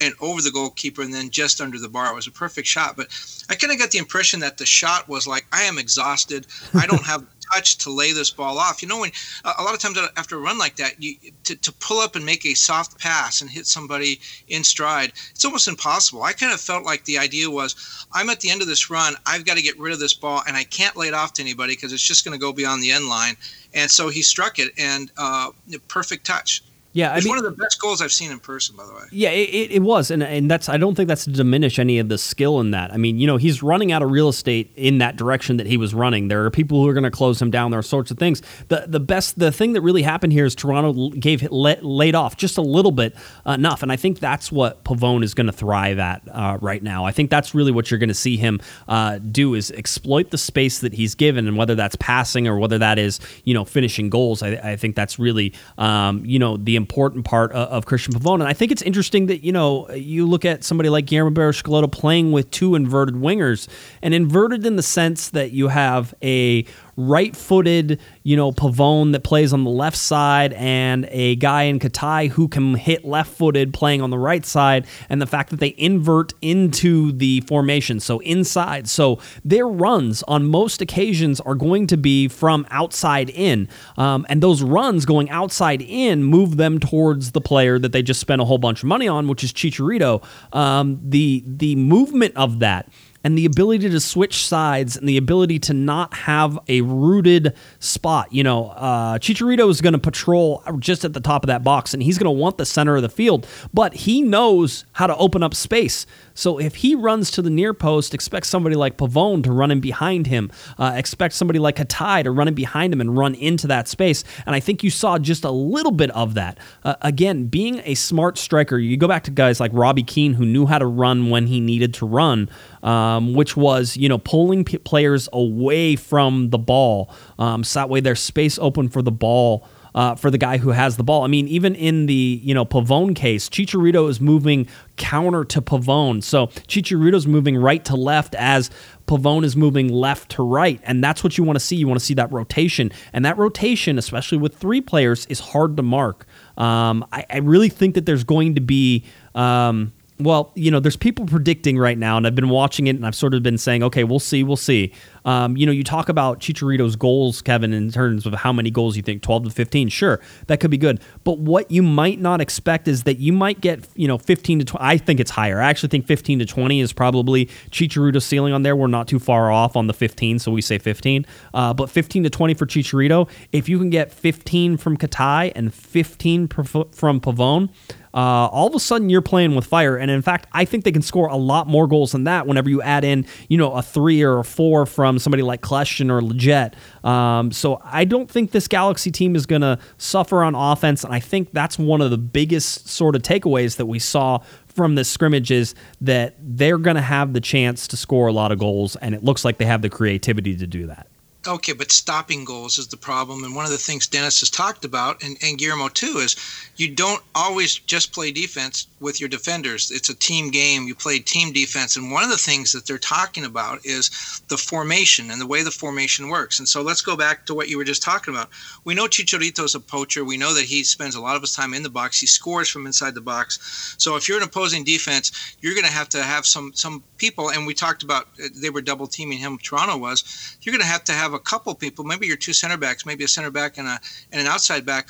[0.00, 2.10] and over the goalkeeper and then just under the bar.
[2.10, 2.96] It was a perfect shot.
[2.96, 3.08] But
[3.48, 6.46] I kind of got the impression that the shot was like, I am exhausted.
[6.74, 8.82] I don't have touch to lay this ball off.
[8.82, 9.10] You know, when
[9.44, 12.24] a lot of times after a run like that, you to, to pull up and
[12.24, 16.22] make a soft pass and hit somebody in stride, it's almost impossible.
[16.22, 19.14] I kind of felt like the idea was, I'm at the end of this run.
[19.26, 21.42] I've got to get rid of this ball, and I can't lay it off to
[21.42, 23.36] anybody because it's just going to go beyond the end line.
[23.72, 25.50] And so he struck it, and uh,
[25.88, 26.62] perfect touch.
[26.94, 28.94] Yeah, I it's mean, one of the best goals I've seen in person, by the
[28.94, 29.02] way.
[29.10, 32.08] Yeah, it, it was, and and that's I don't think that's to diminish any of
[32.08, 32.92] the skill in that.
[32.92, 35.76] I mean, you know, he's running out of real estate in that direction that he
[35.76, 36.28] was running.
[36.28, 37.72] There are people who are going to close him down.
[37.72, 38.42] There are sorts of things.
[38.68, 42.36] The the best the thing that really happened here is Toronto gave let, laid off
[42.36, 45.98] just a little bit enough, and I think that's what Pavón is going to thrive
[45.98, 47.04] at uh, right now.
[47.04, 50.38] I think that's really what you're going to see him uh, do is exploit the
[50.38, 54.10] space that he's given, and whether that's passing or whether that is you know finishing
[54.10, 54.44] goals.
[54.44, 58.34] I, I think that's really um, you know the important part of, of Cristian Pavon.
[58.34, 61.62] And I think it's interesting that, you know, you look at somebody like Guillermo Barros
[61.90, 63.68] playing with two inverted wingers,
[64.02, 69.24] and inverted in the sense that you have a right footed, you know, Pavón that
[69.24, 73.72] plays on the left side and a guy in Katai who can hit left footed
[73.72, 78.18] playing on the right side, and the fact that they invert into the formation, so
[78.20, 78.88] inside.
[78.88, 83.68] So their runs on most occasions are going to be from outside in.
[83.96, 88.20] Um, and those runs going outside in move them towards the player that they just
[88.20, 90.24] spent a whole bunch of money on, which is Chicharito.
[90.52, 92.88] Um, the the movement of that
[93.24, 98.32] and the ability to switch sides and the ability to not have a rooted spot.
[98.32, 101.94] You know, uh, Chicharito is going to patrol just at the top of that box,
[101.94, 105.16] and he's going to want the center of the field, but he knows how to
[105.16, 106.06] open up space.
[106.34, 109.80] So if he runs to the near post, expect somebody like Pavón to run in
[109.80, 110.50] behind him.
[110.78, 114.24] Uh, expect somebody like Katai to run in behind him and run into that space.
[114.46, 116.58] And I think you saw just a little bit of that.
[116.82, 120.44] Uh, again, being a smart striker, you go back to guys like Robbie Keane who
[120.44, 122.48] knew how to run when he needed to run
[122.84, 127.88] um, which was you know pulling p- players away from the ball, um, so that
[127.88, 129.66] way there's space open for the ball.
[129.94, 131.22] Uh, for the guy who has the ball.
[131.22, 136.20] I mean, even in the you know Pavón case, Chicharito is moving counter to Pavón,
[136.20, 138.70] so Chicharito's moving right to left as
[139.06, 141.76] Pavón is moving left to right, and that's what you want to see.
[141.76, 145.76] You want to see that rotation, and that rotation, especially with three players, is hard
[145.76, 146.26] to mark.
[146.56, 149.04] Um, I, I, really think that there's going to be.
[149.34, 153.04] Um, well, you know, there's people predicting right now, and I've been watching it, and
[153.04, 154.92] I've sort of been saying, okay, we'll see, we'll see.
[155.24, 158.96] Um, you know, you talk about Chicharito's goals, Kevin, in terms of how many goals
[158.96, 159.88] you think, 12 to 15.
[159.88, 161.00] Sure, that could be good.
[161.24, 164.64] But what you might not expect is that you might get, you know, 15 to
[164.64, 164.84] 20.
[164.84, 165.60] I think it's higher.
[165.60, 168.76] I actually think 15 to 20 is probably Chicharito's ceiling on there.
[168.76, 171.26] We're not too far off on the 15, so we say 15.
[171.52, 173.28] Uh, but 15 to 20 for Chicharito.
[173.52, 177.70] If you can get 15 from Katai and 15 from Pavón,
[178.14, 179.96] uh, all of a sudden you're playing with fire.
[179.96, 182.70] And in fact, I think they can score a lot more goals than that whenever
[182.70, 186.20] you add in, you know, a three or a four from somebody like Kljestan or
[186.20, 186.74] Lletget.
[187.08, 191.04] Um, so I don't think this Galaxy team is going to suffer on offense.
[191.04, 194.94] And I think that's one of the biggest sort of takeaways that we saw from
[194.94, 198.58] this scrimmage is that they're going to have the chance to score a lot of
[198.58, 198.96] goals.
[198.96, 201.06] And it looks like they have the creativity to do that.
[201.46, 203.44] Okay, but stopping goals is the problem.
[203.44, 206.36] And one of the things Dennis has talked about, and, and Guillermo too, is
[206.76, 209.90] you don't always just play defense with your defenders.
[209.90, 210.88] It's a team game.
[210.88, 211.96] You play team defense.
[211.96, 215.62] And one of the things that they're talking about is the formation and the way
[215.62, 216.58] the formation works.
[216.58, 218.48] And so let's go back to what you were just talking about.
[218.84, 220.24] We know Chicharito is a poacher.
[220.24, 222.18] We know that he spends a lot of his time in the box.
[222.18, 223.94] He scores from inside the box.
[223.98, 227.50] So if you're an opposing defense, you're going to have to have some some people.
[227.50, 229.58] And we talked about uh, they were double teaming him.
[229.58, 230.56] Toronto was.
[230.62, 233.24] You're going to have to have a couple people, maybe your two center backs, maybe
[233.24, 234.00] a center back and a
[234.32, 235.08] and an outside back,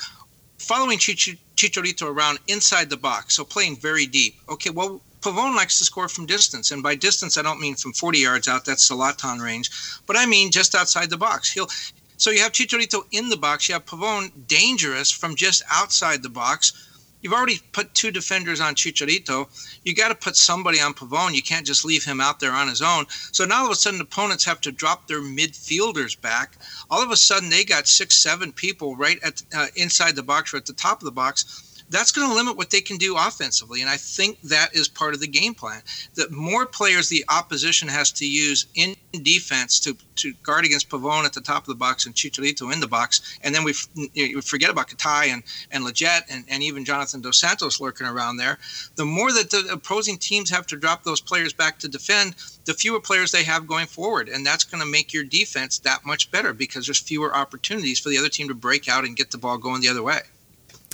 [0.57, 4.35] following Chicharito around inside the box, so playing very deep.
[4.49, 7.93] Okay, well, Pavón likes to score from distance, and by distance I don't mean from
[7.93, 8.65] 40 yards out.
[8.65, 9.71] That's Zlatan range,
[10.05, 11.51] but I mean just outside the box.
[11.51, 11.69] He'll
[12.17, 13.67] so you have Chicharito in the box.
[13.67, 16.71] You have Pavón dangerous from just outside the box
[17.25, 19.47] You've already put two defenders on Chicharito.
[19.83, 21.33] You got to put somebody on Pavón.
[21.33, 23.07] You can't just leave him out there on his own.
[23.31, 26.55] So now all of a sudden, opponents have to drop their midfielders back.
[26.91, 30.53] All of a sudden, they got six, seven people right at uh, inside the box
[30.53, 33.15] or at the top of the box that's going to limit what they can do
[33.17, 33.81] offensively.
[33.81, 35.81] And I think that is part of the game plan.
[36.15, 41.25] That more players the opposition has to use in defense to, to guard against Pavón
[41.25, 43.37] at the top of the box and Chicharito in the box.
[43.43, 43.73] And then we,
[44.15, 48.37] we forget about Katai and, and Lletget and, and even Jonathan Dos Santos lurking around
[48.37, 48.57] there.
[48.95, 52.73] The more that the opposing teams have to drop those players back to defend, the
[52.73, 54.27] fewer players they have going forward.
[54.27, 58.09] And that's going to make your defense that much better because there's fewer opportunities for
[58.09, 60.21] the other team to break out and get the ball going the other way.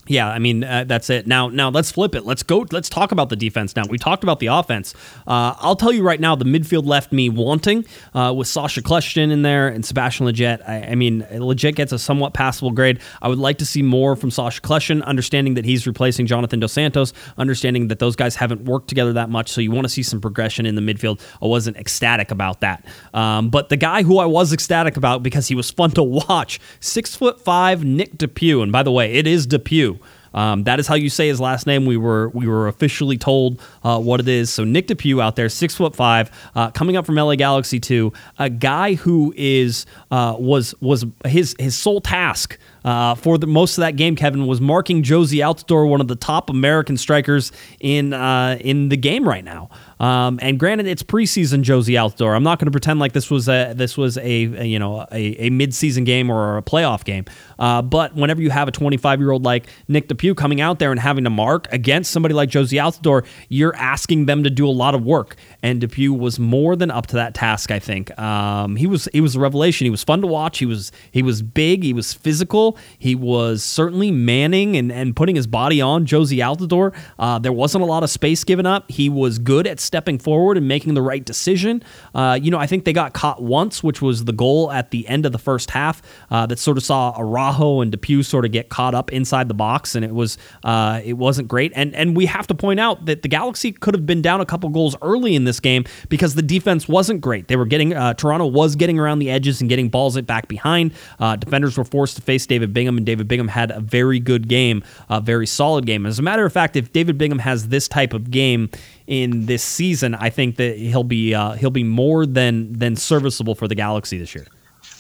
[0.08, 1.28] Yeah, I mean uh, that's it.
[1.28, 2.26] Now, now let's flip it.
[2.26, 2.66] Let's go.
[2.72, 3.76] Let's talk about the defense.
[3.76, 4.96] Now we talked about the offense.
[5.28, 7.86] Uh, I'll tell you right now, the midfield left me wanting
[8.16, 10.68] uh, with Sacha Kljestan in there and Sebastian Lletget.
[10.68, 13.00] I, I, mean, Lletget gets a somewhat passable grade.
[13.22, 16.74] I would like to see more from Sacha Kljestan, understanding that he's replacing Jonathan Dos
[16.74, 19.52] Santos, understanding that those guys haven't worked together that much.
[19.52, 21.22] So you want to see some progression in the midfield.
[21.42, 25.48] I wasn't ecstatic about that, um, but the guy who I was ecstatic about because
[25.48, 29.28] he was fun to watch, six foot five Nick DePuy, and by the way, it
[29.28, 29.91] is DePuy.
[30.34, 31.86] Um, that is how you say his last name.
[31.86, 34.52] We were we were officially told uh, what it is.
[34.52, 38.14] So Nick DePuy out there, six foot five, uh, coming up from LA Galaxy two,
[38.40, 43.78] a guy who is uh, was was his his sole task uh, for the most
[43.78, 48.14] of that game, Kevin was marking Jozy Altidore, one of the top American strikers in
[48.14, 49.70] uh, in the game right now.
[50.00, 52.36] Um, and granted, it's preseason Jozy Altidore.
[52.36, 55.06] I'm not going to pretend like this was a this was a, a you know
[55.12, 57.26] a, a midseason game or a playoff game.
[57.60, 60.90] Uh, but whenever you have a 25 year old like Nick DePuy coming out there
[60.90, 64.72] and having to mark against somebody like Jozy Altidore, you're asking them to do a
[64.72, 65.36] lot of work.
[65.62, 67.70] And DePuy was more than up to that task.
[67.70, 69.86] I think um, he was he was a revelation.
[69.86, 70.58] He was fun to watch.
[70.58, 71.84] He was he was big.
[71.84, 72.71] He was physical.
[72.98, 76.94] He was certainly manning and, and putting his body on Jozy Altidore.
[77.20, 78.90] Uh, there wasn't a lot of space given up.
[78.90, 81.84] He was good at stepping forward and making the right decision.
[82.14, 85.08] Uh, you know, I think they got caught once, which was the goal at the
[85.08, 88.52] end of the first half uh, that sort of saw Araujo and DePuy sort of
[88.52, 91.72] get caught up inside the box, and it was uh, it wasn't great.
[91.76, 94.46] And and we have to point out that the Galaxy could have been down a
[94.46, 97.48] couple goals early in this game because the defense wasn't great.
[97.48, 100.94] They were getting uh, Toronto was getting around the edges and getting balls back behind.
[101.20, 104.48] Uh, defenders were forced to face David Bingham, and David Bingham had a very good
[104.48, 106.06] game, a very solid game.
[106.06, 108.70] As a matter of fact, if David Bingham has this type of game
[109.08, 113.56] in this season, I think that he'll be uh, he'll be more than than serviceable
[113.56, 114.48] for the Galaxy this year.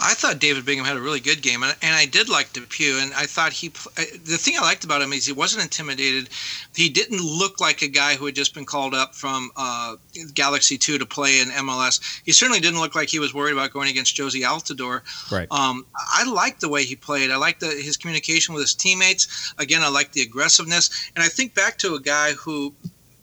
[0.01, 3.01] I thought David Bingham had a really good game, and, and I did like DePuy.
[3.03, 6.29] And I thought he, the thing I liked about him is he wasn't intimidated.
[6.75, 9.97] He didn't look like a guy who had just been called up from uh,
[10.33, 12.21] Galaxy Two to play in MLS.
[12.25, 15.01] He certainly didn't look like he was worried about going against Jozy Altidore.
[15.31, 15.47] Right.
[15.51, 17.29] Um, I liked the way he played.
[17.29, 19.53] I liked the, his communication with his teammates.
[19.59, 22.73] Again, I liked the aggressiveness, and I think back to a guy who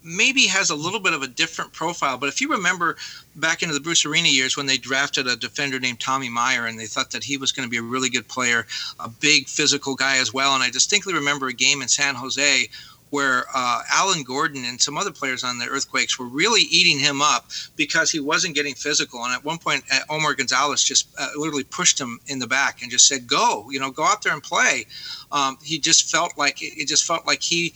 [0.09, 2.18] maybe has a little bit of a different profile.
[2.18, 2.96] But if you remember
[3.36, 6.78] back into the Bruce Arena years when they drafted a defender named Tommy Meyer and
[6.78, 8.66] they thought that he was going to be a really good player,
[8.98, 10.54] a big physical guy as well.
[10.54, 12.68] And I distinctly remember a game in San Jose
[13.11, 17.22] where uh, Alan Gordon and some other players on the Earthquakes were really eating him
[17.22, 19.24] up because he wasn't getting physical.
[19.24, 22.82] And at one point, uh, Omar Gonzalez just uh, literally pushed him in the back
[22.82, 24.86] and just said, "Go, you know, go out there and play."
[25.32, 27.74] Um, he just felt like it just felt like he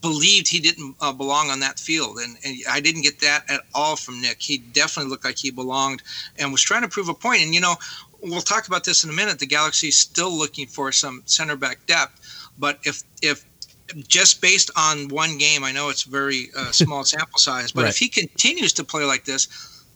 [0.00, 2.18] believed he didn't uh, belong on that field.
[2.18, 4.40] And, and, I didn't get that at all from Nick.
[4.40, 6.02] He definitely looked like he belonged
[6.38, 7.42] and was trying to prove a point.
[7.42, 7.74] And, you know,
[8.20, 9.38] we'll talk about this in a minute.
[9.38, 12.48] The Galaxy is still looking for some center back depth.
[12.58, 13.44] But if, if,
[14.08, 17.90] just based on one game, I know it's very uh, small sample size, but right.
[17.90, 19.48] if he continues to play like this,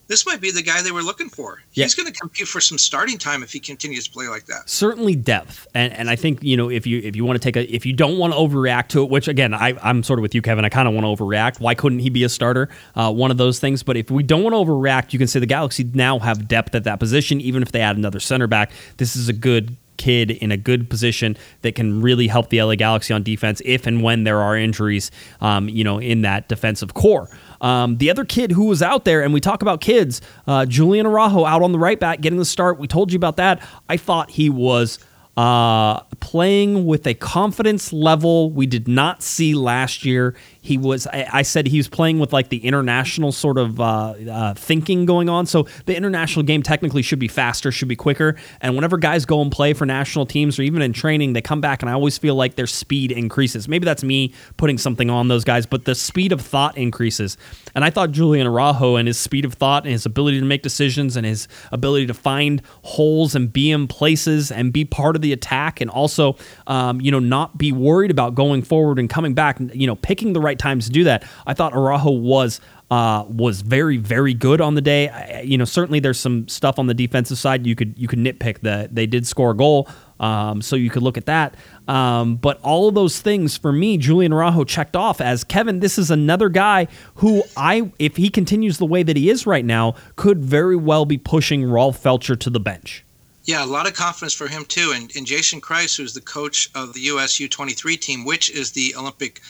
[0.09, 1.63] this might be the guy they were looking for.
[1.73, 1.85] Yeah.
[1.85, 4.69] He's going to compete for some starting time if he continues to play like that.
[4.69, 7.57] Certainly depth, and and I think you know if you if you want to take
[7.57, 10.23] a if you don't want to overreact to it, which again I I'm sort of
[10.23, 10.65] with you, Kevin.
[10.65, 11.61] I kind of want to overreact.
[11.61, 12.69] Why couldn't he be a starter?
[12.95, 13.83] Uh, one of those things.
[13.83, 16.75] But if we don't want to overreact, you can say the Galaxy now have depth
[16.75, 17.41] at that position.
[17.41, 20.89] Even if they add another center back, this is a good kid in a good
[20.89, 24.57] position that can really help the LA Galaxy on defense if and when there are
[24.57, 27.29] injuries, um, you know, in that defensive core.
[27.61, 31.07] Um, the other kid who was out there, and we talk about kids, uh, Julian
[31.07, 32.79] Araujo out on the right back getting the start.
[32.79, 33.67] We told you about that.
[33.89, 34.99] I thought he was
[35.37, 40.35] uh, playing with a confidence level we did not see last year
[40.67, 44.55] he was I, said he was playing with like the international sort of uh, uh,
[44.55, 45.47] thinking going on.
[45.47, 48.37] So the international game technically should be faster should be quicker.
[48.61, 51.61] And whenever guys go and play for national teams or even in training they come
[51.61, 53.69] back and i always feel like their speed increases.
[53.69, 57.37] Maybe that's me putting something on those guys but the speed of thought increases.
[57.75, 60.63] And i thought julian araujo and his speed of thought and his ability to make
[60.63, 65.23] decisions and his ability to find holes and be in places and be part of
[65.23, 66.37] the attack and also
[66.67, 70.33] um, you know not be worried about going forward and coming back you know picking
[70.33, 71.25] the right right times to do that.
[71.47, 75.09] I thought Araujo was uh, was very very good on the day.
[75.09, 78.19] I, you know, certainly there's some stuff on the defensive side you could you could
[78.19, 79.89] nitpick that they did score a goal,
[80.21, 81.57] um, so you could look at that.
[81.89, 85.81] Um, but all of those things for me, Julian Araujo checked off as Kevin.
[85.81, 86.87] This is another guy
[87.17, 91.05] who I, if he continues the way that he is right now, could very well
[91.05, 93.05] be pushing Rolf Feltscher to the bench.
[93.47, 94.93] Yeah, a lot of confidence for him too.
[94.95, 98.95] And, and Jason Kreis, who's the coach of the US U23 team, which is the
[98.97, 99.41] Olympic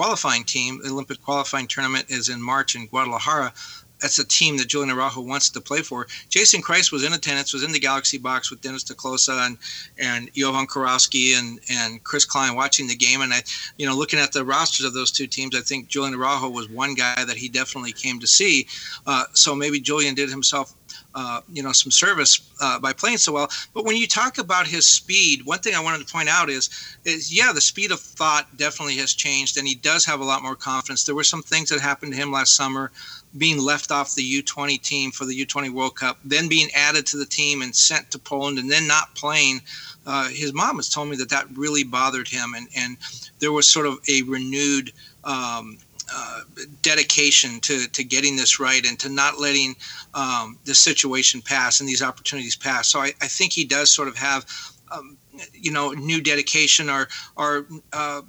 [0.00, 0.80] qualifying team.
[0.82, 3.52] The Olympic qualifying tournament is in March in Guadalajara.
[4.00, 6.06] That's a team that Julian Araujo wants to play for.
[6.30, 9.58] Jason Kreis was in attendance, was in the Galaxy box with Dennis te Kloese and
[9.98, 13.20] and Jovan Kirovski and and Chris Klein watching the game.
[13.20, 13.42] And I,
[13.76, 16.70] you know, looking at the rosters of those two teams, I think Julian Araujo was
[16.70, 18.68] one guy that he definitely came to see.
[19.06, 20.72] Uh, so maybe Julian did himself
[21.14, 23.50] uh, you know some service uh, by playing so well.
[23.74, 26.70] But when you talk about his speed, one thing I wanted to point out is
[27.04, 30.42] is yeah, the speed of thought definitely has changed, and he does have a lot
[30.42, 31.04] more confidence.
[31.04, 32.90] There were some things that happened to him last summer,
[33.36, 37.16] being left off the U20 team for the U20 World Cup, then being added to
[37.16, 39.60] the team and sent to Poland, and then not playing.
[40.06, 42.96] Uh, his mom has told me that that really bothered him, and and
[43.38, 44.92] there was sort of a renewed.
[45.24, 45.78] Um,
[46.14, 46.40] uh,
[46.82, 49.76] dedication to, to getting this right and to not letting
[50.14, 52.88] um, the situation pass and these opportunities pass.
[52.88, 54.46] So I, I think he does sort of have,
[54.90, 55.16] um,
[55.52, 58.22] you know, new dedication or, or uh,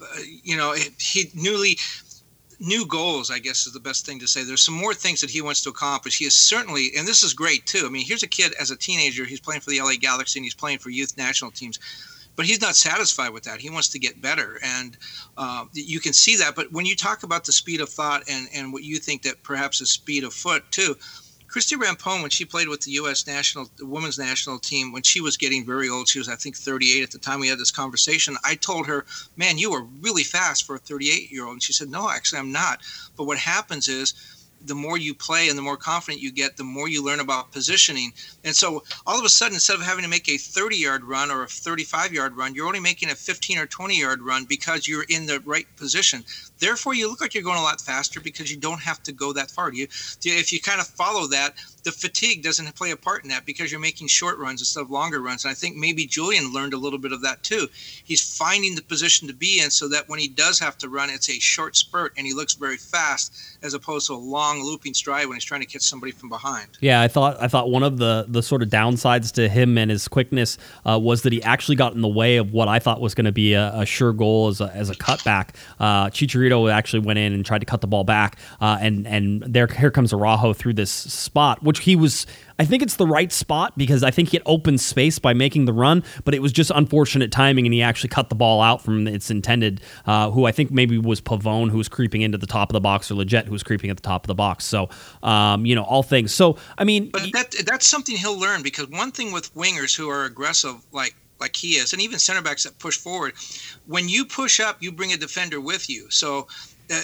[0.43, 1.77] you know, he newly
[2.59, 4.43] new goals, I guess is the best thing to say.
[4.43, 6.19] There's some more things that he wants to accomplish.
[6.19, 7.83] He is certainly, and this is great too.
[7.85, 10.45] I mean, here's a kid as a teenager, he's playing for the LA Galaxy and
[10.45, 11.79] he's playing for youth national teams
[12.41, 13.61] but he's not satisfied with that.
[13.61, 14.97] He wants to get better, and
[15.37, 16.55] uh, you can see that.
[16.55, 19.43] But when you talk about the speed of thought and and what you think that
[19.43, 20.95] perhaps is speed of foot too,
[21.47, 23.27] Christie Rampone, when she played with the U.S.
[23.27, 26.57] national the women's national team, when she was getting very old, she was I think
[26.57, 28.35] 38 at the time we had this conversation.
[28.43, 29.05] I told her,
[29.37, 32.39] "Man, you are really fast for a 38 year old," and she said, "No, actually,
[32.39, 32.79] I'm not."
[33.15, 34.15] But what happens is
[34.65, 37.51] the more you play and the more confident you get, the more you learn about
[37.51, 38.13] positioning.
[38.43, 41.31] And so all of a sudden, instead of having to make a 30 yard run
[41.31, 44.87] or a 35 yard run, you're only making a 15 or 20 yard run because
[44.87, 46.23] you're in the right position.
[46.59, 49.33] Therefore, you look like you're going a lot faster because you don't have to go
[49.33, 49.73] that far.
[49.73, 49.87] You,
[50.23, 53.71] if you kind of follow that, the fatigue doesn't play a part in that because
[53.71, 55.45] you're making short runs instead of longer runs.
[55.45, 57.67] And I think maybe Julian learned a little bit of that too.
[58.03, 61.09] He's finding the position to be in so that when he does have to run,
[61.09, 64.63] it's a short spurt and he looks very fast as opposed to a long long
[64.63, 66.67] looping stride when he's trying to catch somebody from behind.
[66.79, 69.91] Yeah, I thought I thought one of the the sort of downsides to him and
[69.91, 73.01] his quickness uh, was that he actually got in the way of what I thought
[73.01, 75.49] was going to be a, a, sure goal as a, as a cutback.
[75.79, 79.41] Uh, Chicharito actually went in and tried to cut the ball back, uh, and and
[79.41, 82.25] there here comes Araujo through this spot, which he was
[82.61, 85.65] I think it's the right spot because I think he had open space by making
[85.65, 88.83] the run, but it was just unfortunate timing, and he actually cut the ball out
[88.83, 89.81] from its intended.
[90.05, 92.79] Uh, who I think maybe was Pavón, who was creeping into the top of the
[92.79, 94.63] box, or Lletget, who was creeping at the top of the box.
[94.65, 94.91] So,
[95.23, 96.35] um, you know, all things.
[96.35, 100.07] So, I mean, but that that's something he'll learn because one thing with wingers who
[100.11, 103.33] are aggressive, like like he is, and even center backs that push forward,
[103.87, 106.11] when you push up, you bring a defender with you.
[106.11, 106.47] So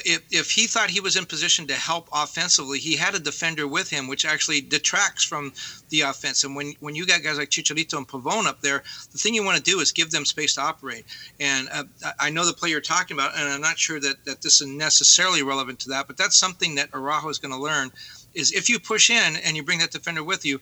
[0.06, 3.68] if, if he thought he was in position to help offensively, he had a defender
[3.68, 5.54] with him, which actually detracts from
[5.90, 6.44] the offense.
[6.44, 9.44] And when, when you got guys like Chicharito and Pavón up there, the thing you
[9.44, 11.06] want to do is give them space to operate.
[11.40, 11.84] And uh,
[12.20, 14.68] I know the play you're talking about, and I'm not sure that, that this is
[14.68, 17.92] necessarily relevant to that, but that's something that Araujo is going to learn
[18.34, 20.60] is if you push in and you bring that defender with you,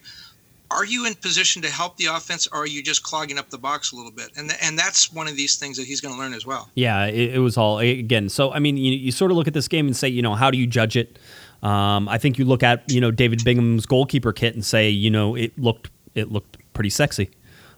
[0.70, 3.58] are you in position to help the offense or are you just clogging up the
[3.58, 6.14] box a little bit and th- and that's one of these things that he's going
[6.14, 9.12] to learn as well yeah it, it, was all again so i mean you, you
[9.12, 11.18] sort of look at this game and say you know how do you judge it
[11.62, 15.10] um, i think you look at you know david bingham's goalkeeper kit and say you
[15.10, 17.30] know it looked it looked pretty sexy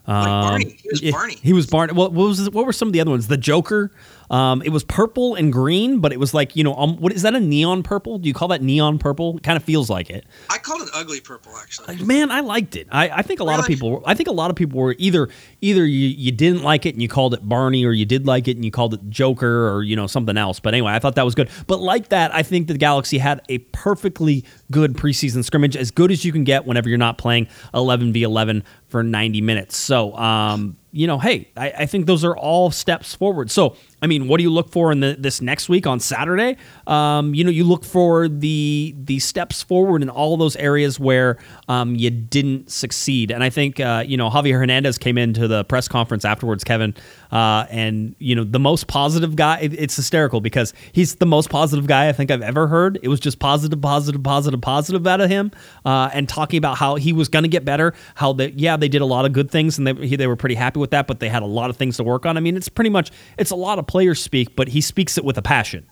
[0.07, 0.77] um, like Barney.
[0.81, 1.35] He was Barney.
[1.35, 1.93] He was Barney.
[1.93, 3.27] What, what was what were some of the other ones?
[3.27, 3.91] The Joker.
[4.29, 7.23] Um, it was purple and green, but it was like you know, um, what is
[7.23, 8.17] that a neon purple?
[8.19, 9.37] Do you call that neon purple?
[9.37, 10.25] It kind of feels like it.
[10.49, 12.03] I called it ugly purple, actually.
[12.03, 12.87] Man, I liked it.
[12.91, 13.61] I, I think a lot really?
[13.61, 14.03] of people.
[14.05, 15.29] I think a lot of people were either
[15.61, 18.47] either you, you didn't like it and you called it Barney, or you did like
[18.47, 20.59] it and you called it Joker, or you know something else.
[20.59, 21.49] But anyway, I thought that was good.
[21.67, 26.11] But like that, I think the Galaxy had a perfectly good preseason scrimmage, as good
[26.11, 29.77] as you can get whenever you're not playing 11 v 11 for 90 minutes.
[29.77, 33.51] So, um, you know, hey, I, I, think those are all steps forward.
[33.51, 36.57] So, I mean, what do you look for in the, this next week on Saturday?
[36.87, 41.37] Um, you know, you look for the the steps forward in all those areas where
[41.67, 43.29] um, you didn't succeed.
[43.29, 46.95] And I think uh, you know Javier Hernandez came into the press conference afterwards, Kevin,
[47.31, 49.59] uh, and you know the most positive guy.
[49.59, 52.99] It, it's hysterical because he's the most positive guy I think I've ever heard.
[53.01, 55.51] It was just positive, positive, positive, positive out of him,
[55.85, 57.93] uh, and talking about how he was going to get better.
[58.15, 60.55] How that yeah, they did a lot of good things and they they were pretty
[60.55, 62.37] happy with that, but they had a lot of things to work on.
[62.37, 65.25] I mean, it's pretty much it's a lot of players speak, but he speaks it
[65.25, 65.85] with a passion.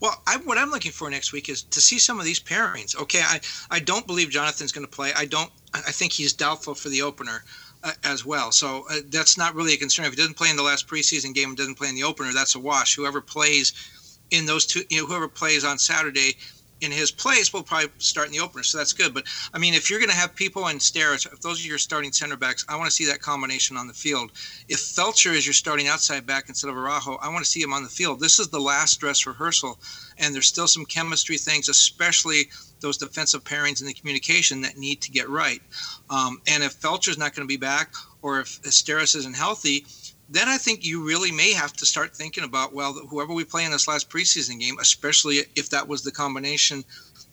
[0.00, 3.00] Well, I, what I'm looking for next week is to see some of these pairings.
[3.00, 3.40] Okay, I,
[3.70, 5.12] I don't believe Jonathan's going to play.
[5.16, 5.50] I don't.
[5.72, 7.42] I think he's doubtful for the opener
[7.84, 8.50] uh, as well.
[8.50, 10.06] So uh, that's not really a concern.
[10.06, 12.32] If he doesn't play in the last preseason game and doesn't play in the opener,
[12.32, 12.96] that's a wash.
[12.96, 13.72] Whoever plays
[14.30, 16.36] in those two, you know, whoever plays on Saturday
[16.80, 19.14] in his place will probably start in the opener, so that's good.
[19.14, 21.78] But I mean, if you're going to have people and Steres, if those are your
[21.78, 24.32] starting center backs, I want to see that combination on the field.
[24.68, 27.72] If Feltscher is your starting outside back instead of Araujo, I want to see him
[27.72, 28.20] on the field.
[28.20, 29.78] This is the last dress rehearsal,
[30.18, 32.50] and there's still some chemistry things, especially
[32.84, 35.62] those defensive pairings and the communication that need to get right.
[36.10, 39.86] Um, and if Feltscher's not going to be back, or if Steres isn't healthy,
[40.28, 43.64] then I think you really may have to start thinking about well, whoever we play
[43.64, 46.84] in this last preseason game, especially if that was the combination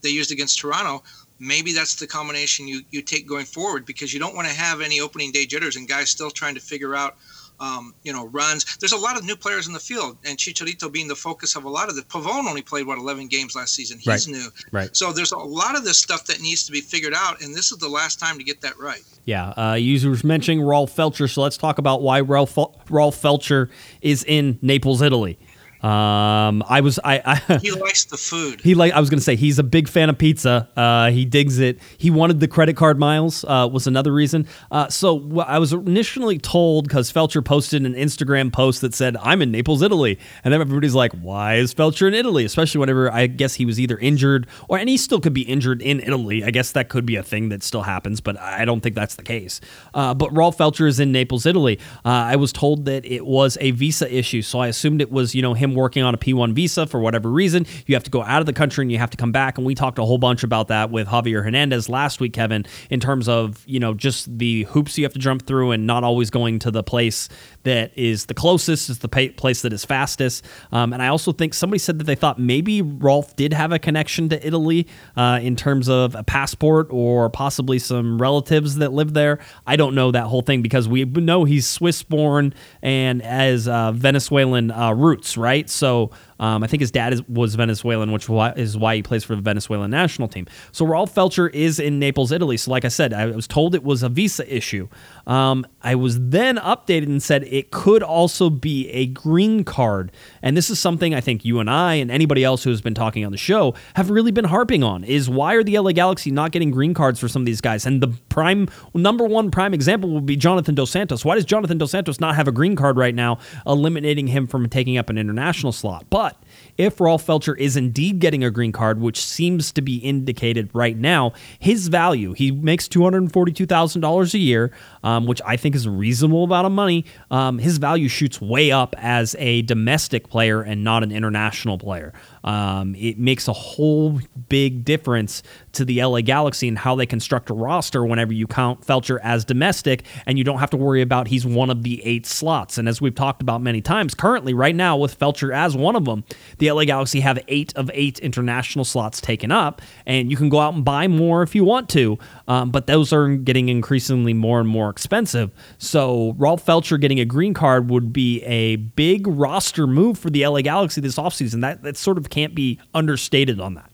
[0.02, 1.04] they used against Toronto,
[1.38, 4.80] maybe that's the combination you you take going forward because you don't want to have
[4.80, 7.18] any opening day jitters and guys still trying to figure out
[7.62, 8.78] um, you know, runs.
[8.78, 11.64] There's a lot of new players in the field, and Chicharito being the focus of
[11.64, 12.02] a lot of the.
[12.02, 14.00] Pavón only played what 11 games last season.
[14.00, 14.28] He's right.
[14.28, 14.96] new, right?
[14.98, 17.72] So there's a lot of this stuff that needs to be figured out, and this
[17.72, 19.04] is the last time to get that right.
[19.26, 22.58] Yeah, uh, users mentioning Rolf Feltscher, so let's talk about why Rolf
[22.90, 23.70] Rolf Feltscher
[24.02, 25.38] is in Naples, Italy.
[25.84, 28.62] Um, I was I, I he likes the food.
[28.62, 30.70] He like I was gonna say he's a big fan of pizza.
[30.78, 31.80] Uh, he digs it.
[31.98, 33.44] He wanted the credit card miles.
[33.44, 34.48] Uh, was another reason.
[34.70, 39.42] Uh, so I was initially told because Feltscher posted an Instagram post that said I'm
[39.42, 42.46] in Naples, Italy, and then everybody's like, why is Feltscher in Italy?
[42.46, 45.82] Especially whenever I guess he was either injured or and he still could be injured
[45.82, 46.44] in Italy.
[46.44, 49.16] I guess that could be a thing that still happens, but I don't think that's
[49.16, 49.62] the case.
[49.96, 51.80] Uh, but Rolf Feltscher is in Naples, Italy.
[52.06, 55.34] Uh, I was told that it was a visa issue, so I assumed it was
[55.34, 57.66] you know him working on a P1 visa for whatever reason.
[57.86, 59.58] You have to go out of the country and you have to come back.
[59.58, 63.00] And we talked a whole bunch about that with Javier Hernandez last week, Kevin, in
[63.00, 66.30] terms of, you know, just the hoops you have to jump through and not always
[66.30, 67.30] going to the place
[67.64, 70.46] that is the closest, is the place that is fastest.
[70.72, 73.80] Um, and I also think somebody said that they thought maybe Rolf did have a
[73.80, 79.14] connection to Italy uh, in terms of a passport or possibly some relatives that live
[79.14, 79.40] there.
[79.66, 83.92] I don't know that whole thing because we know he's Swiss born and has uh,
[83.92, 85.61] Venezuelan uh, roots, right?
[85.62, 85.70] Right?
[85.70, 88.28] So um, I think his dad is, was Venezuelan, which
[88.58, 90.48] is why he plays for the Venezuelan national team.
[90.72, 92.58] So Rolf Feltscher is in Naples, Italy.
[92.58, 94.90] So, like I said, I was told it was a visa issue.
[95.28, 100.12] Um, I was then updated and said it could also be a green card.
[100.42, 102.96] And this is something I think you and I and anybody else who has been
[102.96, 106.32] talking on the show have really been harping on is why are the LA Galaxy
[106.32, 107.86] not getting green cards for some of these guys?
[107.86, 111.24] And the prime number one prime example would be Jonathan Dos Santos.
[111.24, 113.38] Why does Jonathan Dos Santos not have a green card right now,
[113.68, 116.06] eliminating him from taking up an international slot?
[116.10, 116.31] But
[116.78, 120.98] if Rolf Feltscher is indeed getting a green card, which seems to be indicated right
[120.98, 124.72] now, his value, he makes $242,000 a year,
[125.04, 127.06] um, which I think is a reasonable amount of money.
[127.30, 132.14] Um, his value shoots way up as a domestic player and not an international player.
[132.44, 135.44] Um, it makes a whole big difference
[135.74, 139.46] to the LA Galaxy and how they construct a roster whenever you count Feltscher as
[139.46, 142.78] domestic and you don't have to worry about he's one of the eight slots.
[142.78, 146.06] And as we've talked about many times, currently, right now, with Feltscher as one of
[146.06, 146.24] them,
[146.58, 150.60] the LA Galaxy have eight of eight international slots taken up, and you can go
[150.60, 154.60] out and buy more if you want to, um, but those are getting increasingly more
[154.60, 155.52] and more expensive.
[155.78, 160.46] So Rolf Feltscher getting a green card would be a big roster move for the
[160.46, 161.62] LA Galaxy this offseason.
[161.62, 163.91] That, that sort of can't be understated on that.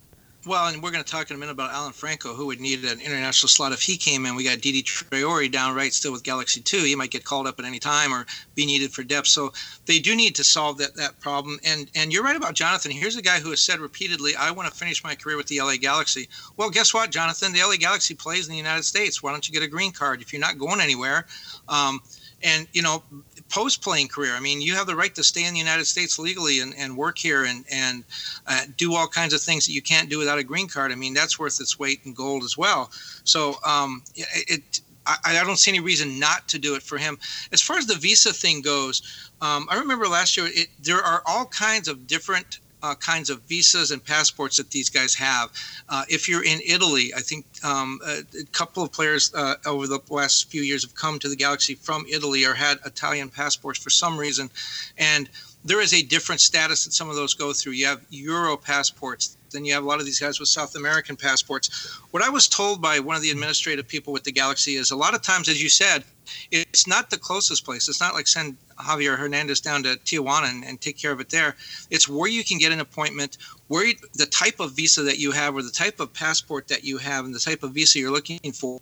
[0.47, 2.85] Well, and we're going to talk in a minute about Alan Franco, who would need
[2.85, 4.33] an international slot if he came in.
[4.33, 6.77] We got Didi Traore down right still with Galaxy 2.
[6.77, 8.25] He might get called up at any time or
[8.55, 9.27] be needed for depth.
[9.27, 9.51] So
[9.87, 11.59] they do need to solve that, that problem.
[11.65, 12.91] And and you're right about Jonathan.
[12.91, 15.59] Here's a guy who has said repeatedly, I want to finish my career with the
[15.59, 16.29] LA Galaxy.
[16.55, 17.51] Well, guess what, Jonathan?
[17.51, 19.21] The LA Galaxy plays in the United States.
[19.21, 21.25] Why don't you get a green card if you're not going anywhere?
[21.67, 21.99] Um,
[22.41, 23.03] and you know
[23.49, 24.33] post playing career.
[24.33, 26.97] I mean, you have the right to stay in the United States legally and, and
[26.97, 28.03] work here and, and
[28.47, 30.91] uh, do all kinds of things that you can't do without a green card.
[30.91, 32.91] I mean, that's worth its weight in gold as well.
[33.23, 37.17] So um, it, I, I, don't see any reason not to do it for him.
[37.51, 41.21] As far as the visa thing goes, um, I remember last year it, there are
[41.25, 45.51] all kinds of different uh, kinds of visas and passports that these guys have.
[45.89, 49.87] Uh, if you're in Italy, I think um, a, a, couple of players uh, over
[49.87, 53.79] the last few years have come to the Galaxy from Italy or had Italian passports
[53.79, 54.49] for some reason.
[54.97, 55.29] And
[55.65, 57.73] there is a different status that some of those go through.
[57.73, 61.15] You have Euro passports, then you have a lot of these guys with South American
[61.15, 61.99] passports.
[62.11, 64.95] What I was told by one of the administrative people with the Galaxy is a
[64.95, 66.03] lot of times, as you said,
[66.51, 67.87] it's not the closest place.
[67.87, 71.29] It's not like send Javier Hernandez down to Tijuana and, and, take care of it
[71.29, 71.55] there.
[71.89, 73.37] It's where you can get an appointment,
[73.67, 76.83] where you, the type of visa that you have, or the type of passport that
[76.83, 78.79] you have, and the type of visa you're looking for.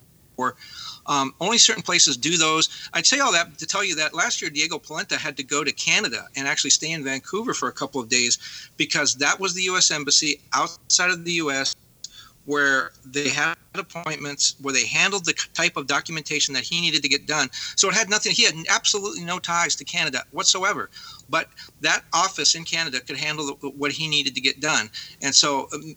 [1.07, 2.69] Um, only certain places do those.
[2.93, 5.63] I'd say all that to tell you that last year Diego Polenta had to go
[5.63, 8.37] to Canada and actually stay in Vancouver for a couple of days
[8.77, 9.91] because that was the U.S.
[9.91, 11.75] embassy outside of the U.S
[12.45, 17.09] where they had appointments where they handled the type of documentation that he needed to
[17.09, 17.49] get done.
[17.75, 20.89] So it had nothing, he had absolutely no ties to Canada whatsoever.
[21.29, 21.49] But
[21.81, 24.89] that office in Canada could handle what he needed to get done.
[25.21, 25.95] And so, um,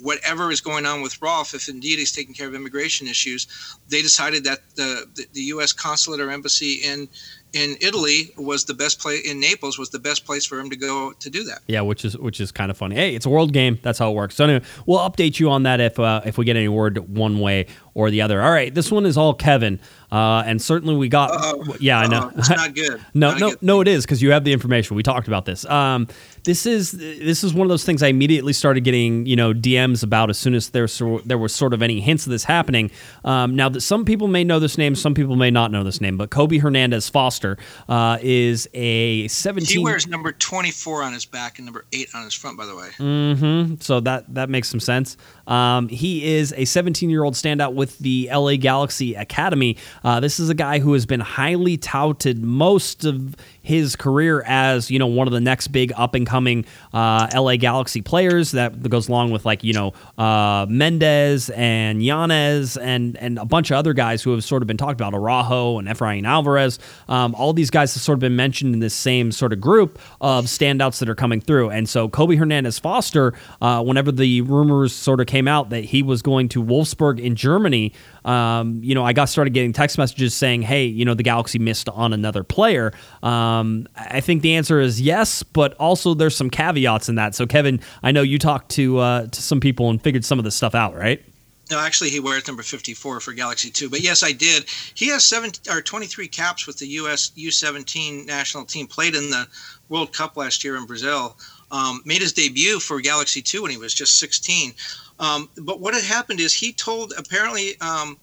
[0.00, 3.46] whatever is going on with Rolf, if indeed he's taking care of immigration issues,
[3.88, 5.72] they decided that the, the, the U.S.
[5.72, 7.08] consulate or embassy in
[7.56, 10.76] in Italy was the best place in Naples was the best place for him to
[10.76, 11.62] go to do that.
[11.66, 12.94] Yeah, which is which is kind of funny.
[12.94, 13.78] Hey, it's a world game.
[13.82, 14.34] That's how it works.
[14.34, 17.40] So anyway, we'll update you on that if uh, if we get any word one
[17.40, 18.42] way or the other.
[18.42, 19.80] All right, this one is all Kevin.
[20.10, 21.30] Uh, and certainly we got.
[21.32, 21.76] Uh-oh.
[21.80, 22.30] Yeah, I know.
[22.36, 23.00] It's not good.
[23.14, 23.80] no, not no, no.
[23.80, 24.96] It is because you have the information.
[24.96, 25.64] We talked about this.
[25.66, 26.08] Um,
[26.44, 30.02] this is this is one of those things I immediately started getting you know DMs
[30.02, 32.90] about as soon as there so, there was sort of any hints of this happening.
[33.24, 36.00] Um, now that some people may know this name, some people may not know this
[36.00, 39.66] name, but Kobe Hernandez Foster uh, is a 17.
[39.66, 42.66] 17- he wears number 24 on his back and number eight on his front, by
[42.66, 42.88] the way.
[42.98, 43.74] Mm-hmm.
[43.80, 45.16] So that that makes some sense.
[45.46, 49.76] Um, he is a 17 year old standout with the LA Galaxy Academy.
[50.06, 53.34] Uh, this is a guy who has been highly touted most of
[53.66, 56.64] his career as you know one of the next big up and coming
[56.94, 62.80] uh, LA Galaxy players that goes along with like you know uh, Mendez and Llanez
[62.80, 65.78] and and a bunch of other guys who have sort of been talked about Araujo
[65.78, 66.78] and Efrain Alvarez.
[67.08, 69.98] Um, all these guys have sort of been mentioned in this same sort of group
[70.20, 71.70] of standouts that are coming through.
[71.70, 76.04] And so Kobe Hernandez Foster, uh, whenever the rumors sort of came out that he
[76.04, 77.92] was going to Wolfsburg in Germany,
[78.24, 81.58] um, you know, I got started getting text messages saying, "Hey, you know, the Galaxy
[81.58, 82.92] missed on another player."
[83.22, 83.55] Um,
[83.96, 87.34] I think the answer is yes, but also there's some caveats in that.
[87.34, 90.44] So, Kevin, I know you talked to uh, to some people and figured some of
[90.44, 91.22] this stuff out, right?
[91.70, 93.90] No, actually, he wears number 54 for Galaxy 2.
[93.90, 94.66] But yes, I did.
[94.94, 97.32] He has seven or 23 caps with the U.S.
[97.36, 98.86] U17 national team.
[98.86, 99.48] Played in the
[99.88, 101.36] World Cup last year in Brazil.
[101.72, 104.74] Um, made his debut for Galaxy 2 when he was just 16.
[105.18, 108.16] Um, but what had happened is he told apparently um,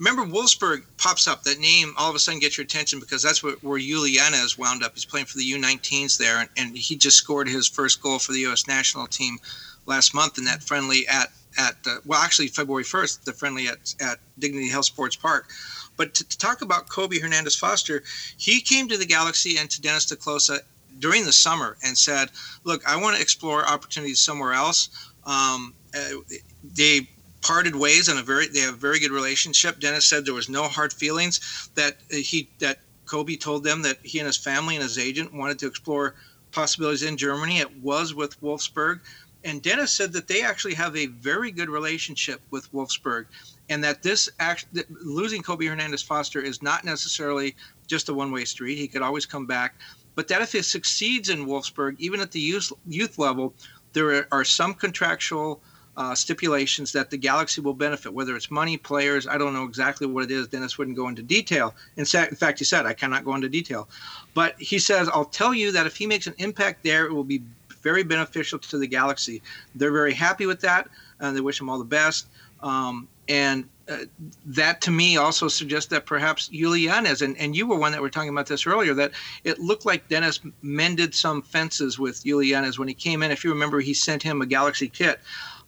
[0.00, 1.44] remember Wolfsburg pops up.
[1.44, 4.82] That name all of a sudden gets your attention because that's where, where Llanez wound
[4.82, 4.94] up.
[4.94, 8.32] He's playing for the U19s there, and, and he just scored his first goal for
[8.32, 8.66] the U.S.
[8.66, 9.38] national team
[9.86, 13.94] last month in that friendly at at uh, well actually February 1st, the friendly at
[14.00, 15.50] at Dignity Health Sports Park.
[15.96, 18.02] But to, to talk about Kobe Hernandez Foster,
[18.38, 20.60] he came to the Galaxy and to Dennis te Kloese
[20.98, 22.30] during the summer and said,
[22.64, 24.88] "Look, I want to explore opportunities somewhere else."
[25.26, 26.20] Um, uh,
[26.64, 27.08] they
[27.42, 29.80] parted ways on a very they have a very good relationship.
[29.80, 33.98] Dennis said there was no hard feelings that uh, he that Kobe told them that
[34.02, 36.14] he and his family and his agent wanted to explore
[36.52, 37.58] possibilities in Germany.
[37.58, 39.00] It was with Wolfsburg.
[39.42, 43.26] And Dennis said that they actually have a very good relationship with Wolfsburg
[43.70, 48.44] and that this act, losing Kobe Hernandez Foster is not necessarily just a one way
[48.44, 48.76] street.
[48.76, 49.76] He could always come back.
[50.14, 53.54] But that if he succeeds in Wolfsburg, even at the youth, youth level,
[53.92, 55.62] there are some contractual
[56.00, 59.26] uh, stipulations that the Galaxy will benefit, whether it's money, players.
[59.26, 60.48] I don't know exactly what it is.
[60.48, 61.74] Dennis wouldn't go into detail.
[61.98, 63.86] In, in fact, he said, I cannot go into detail.
[64.32, 67.22] But he says, I'll tell you that if he makes an impact there, it will
[67.22, 67.42] be
[67.82, 69.42] very beneficial to the Galaxy.
[69.74, 70.88] They're very happy with that,
[71.20, 72.28] and they wish him all the best.
[72.62, 74.04] Um, and uh,
[74.46, 78.08] that to me also suggests that perhaps Llanez, and, and you were one that were
[78.08, 79.12] talking about this earlier, that
[79.44, 83.30] it looked like Dennis mended some fences with Uly when he came in.
[83.30, 85.20] If you remember, he sent him a Galaxy kit.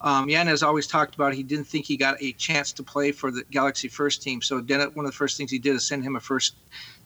[0.03, 3.30] Um, Llanez always talked about he didn't think he got a chance to play for
[3.30, 4.42] the Galaxy first team.
[4.42, 6.57] So Dennis, one of the first things he did is send him a first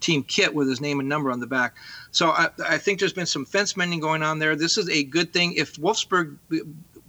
[0.00, 1.74] team kit with his name and number on the back.
[2.10, 4.56] So I, I think there's been some fence mending going on there.
[4.56, 5.52] This is a good thing.
[5.54, 6.38] If Wolfsburg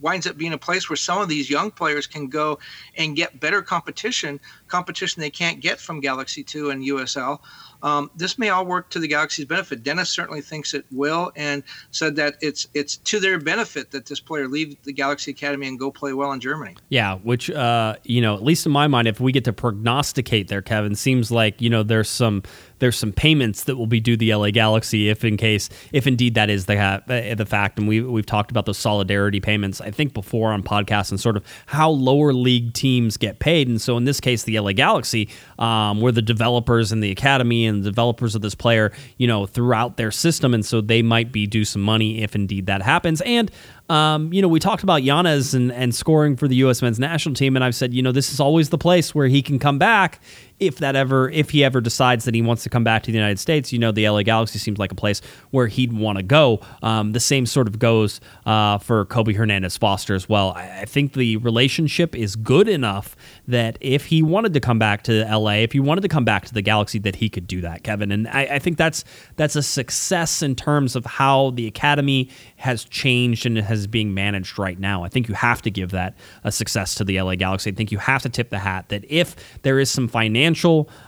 [0.00, 2.58] winds up being a place where some of these young players can go
[2.96, 7.40] and get better competition, competition they can't get from Galaxy 2 and USL.
[7.82, 9.82] Um, this may all work to the Galaxy's benefit.
[9.82, 14.20] Dennis certainly thinks it will, and said that it's it's to their benefit that this
[14.20, 16.76] player leave the Galaxy Academy and go play well in Germany.
[16.88, 20.48] Yeah, which uh, you know, at least in my mind, if we get to prognosticate
[20.48, 22.42] there, Kevin, seems like you know there's some
[22.78, 26.34] there's some payments that will be due the LA Galaxy if in case if indeed
[26.34, 27.00] that is the uh,
[27.34, 31.10] the fact and we we've talked about those solidarity payments I think before on podcasts
[31.10, 34.58] and sort of how lower league teams get paid and so in this case the
[34.58, 38.90] LA Galaxy um, were the developers and the academy and the developers of this player
[39.18, 42.66] you know throughout their system and so they might be due some money if indeed
[42.66, 43.50] that happens and
[43.88, 46.82] um, you know, we talked about Llanez and, and scoring for the U.S.
[46.82, 49.40] men's national team, and I've said, you know, this is always the place where he
[49.40, 50.20] can come back
[50.60, 53.16] if that ever, if he ever decides that he wants to come back to the
[53.16, 53.72] United States.
[53.72, 56.60] You know, the LA Galaxy seems like a place where he'd want to go.
[56.82, 60.52] Um, the same sort of goes uh, for Kobe Hernandez Foster as well.
[60.52, 65.02] I, I think the relationship is good enough that if he wanted to come back
[65.04, 67.60] to LA, if he wanted to come back to the Galaxy, that he could do
[67.60, 68.10] that, Kevin.
[68.10, 69.04] And I, I think that's
[69.36, 74.58] that's a success in terms of how the academy has changed and has being managed
[74.58, 75.04] right now.
[75.04, 77.70] I think you have to give that a success to the LA Galaxy.
[77.70, 80.47] I think you have to tip the hat that if there is some financial,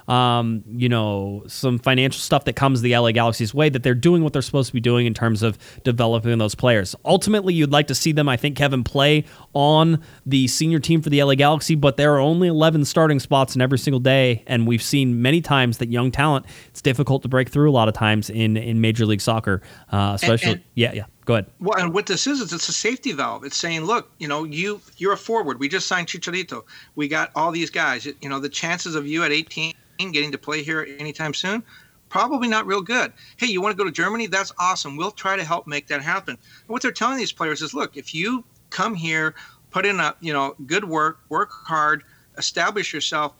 [0.09, 4.23] um, you know, some financial stuff that comes the LA Galaxy's way, that they're doing
[4.23, 6.95] what they're supposed to be doing in terms of developing those players.
[7.05, 11.11] Ultimately, you'd like to see them, I think, Kevin, play on the senior team for
[11.11, 14.67] the LA Galaxy, but there are only 11 starting spots in every single day, and
[14.67, 17.95] we've seen many times that young talent, it's difficult to break through a lot of
[17.95, 20.53] times in in Major League Soccer, uh, especially.
[20.53, 21.05] And, and, yeah, yeah.
[21.31, 21.47] Go ahead.
[21.61, 23.45] Well, and what this is is it's a safety valve.
[23.45, 25.61] It's saying, look, you know, you you're a forward.
[25.61, 26.65] We just signed Chicharito.
[26.97, 28.05] We got all these guys.
[28.05, 29.73] You know, the chances of you at 18
[30.11, 31.63] getting to play here anytime soon,
[32.09, 33.13] probably not real good.
[33.37, 34.27] Hey, you want to go to Germany?
[34.27, 34.97] That's awesome.
[34.97, 36.35] We'll try to help make that happen.
[36.35, 39.37] And what they're telling these players is, look, if you come here,
[39.71, 42.03] put in a you know good work, work hard,
[42.39, 43.35] establish yourself,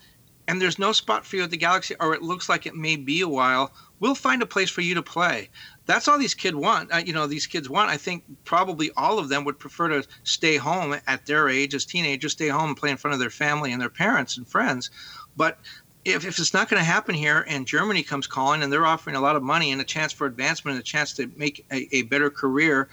[0.47, 2.95] and there's no spot for you at the Galaxy, or it looks like it may
[2.95, 5.49] be a while, we'll find a place for you to play
[5.91, 6.93] that's all these kids want.
[6.93, 7.91] Uh, you know, these kids want.
[7.91, 11.85] I think probably all of them would prefer to stay home at their age as
[11.85, 14.91] teenagers, stay home and play in front of their family and their parents and friends.
[15.37, 15.59] But
[16.05, 19.17] if, if it's not going to happen here and Germany comes calling and they're offering
[19.17, 21.89] a lot of money and a chance for advancement and a chance to make a,
[21.95, 22.89] a better career,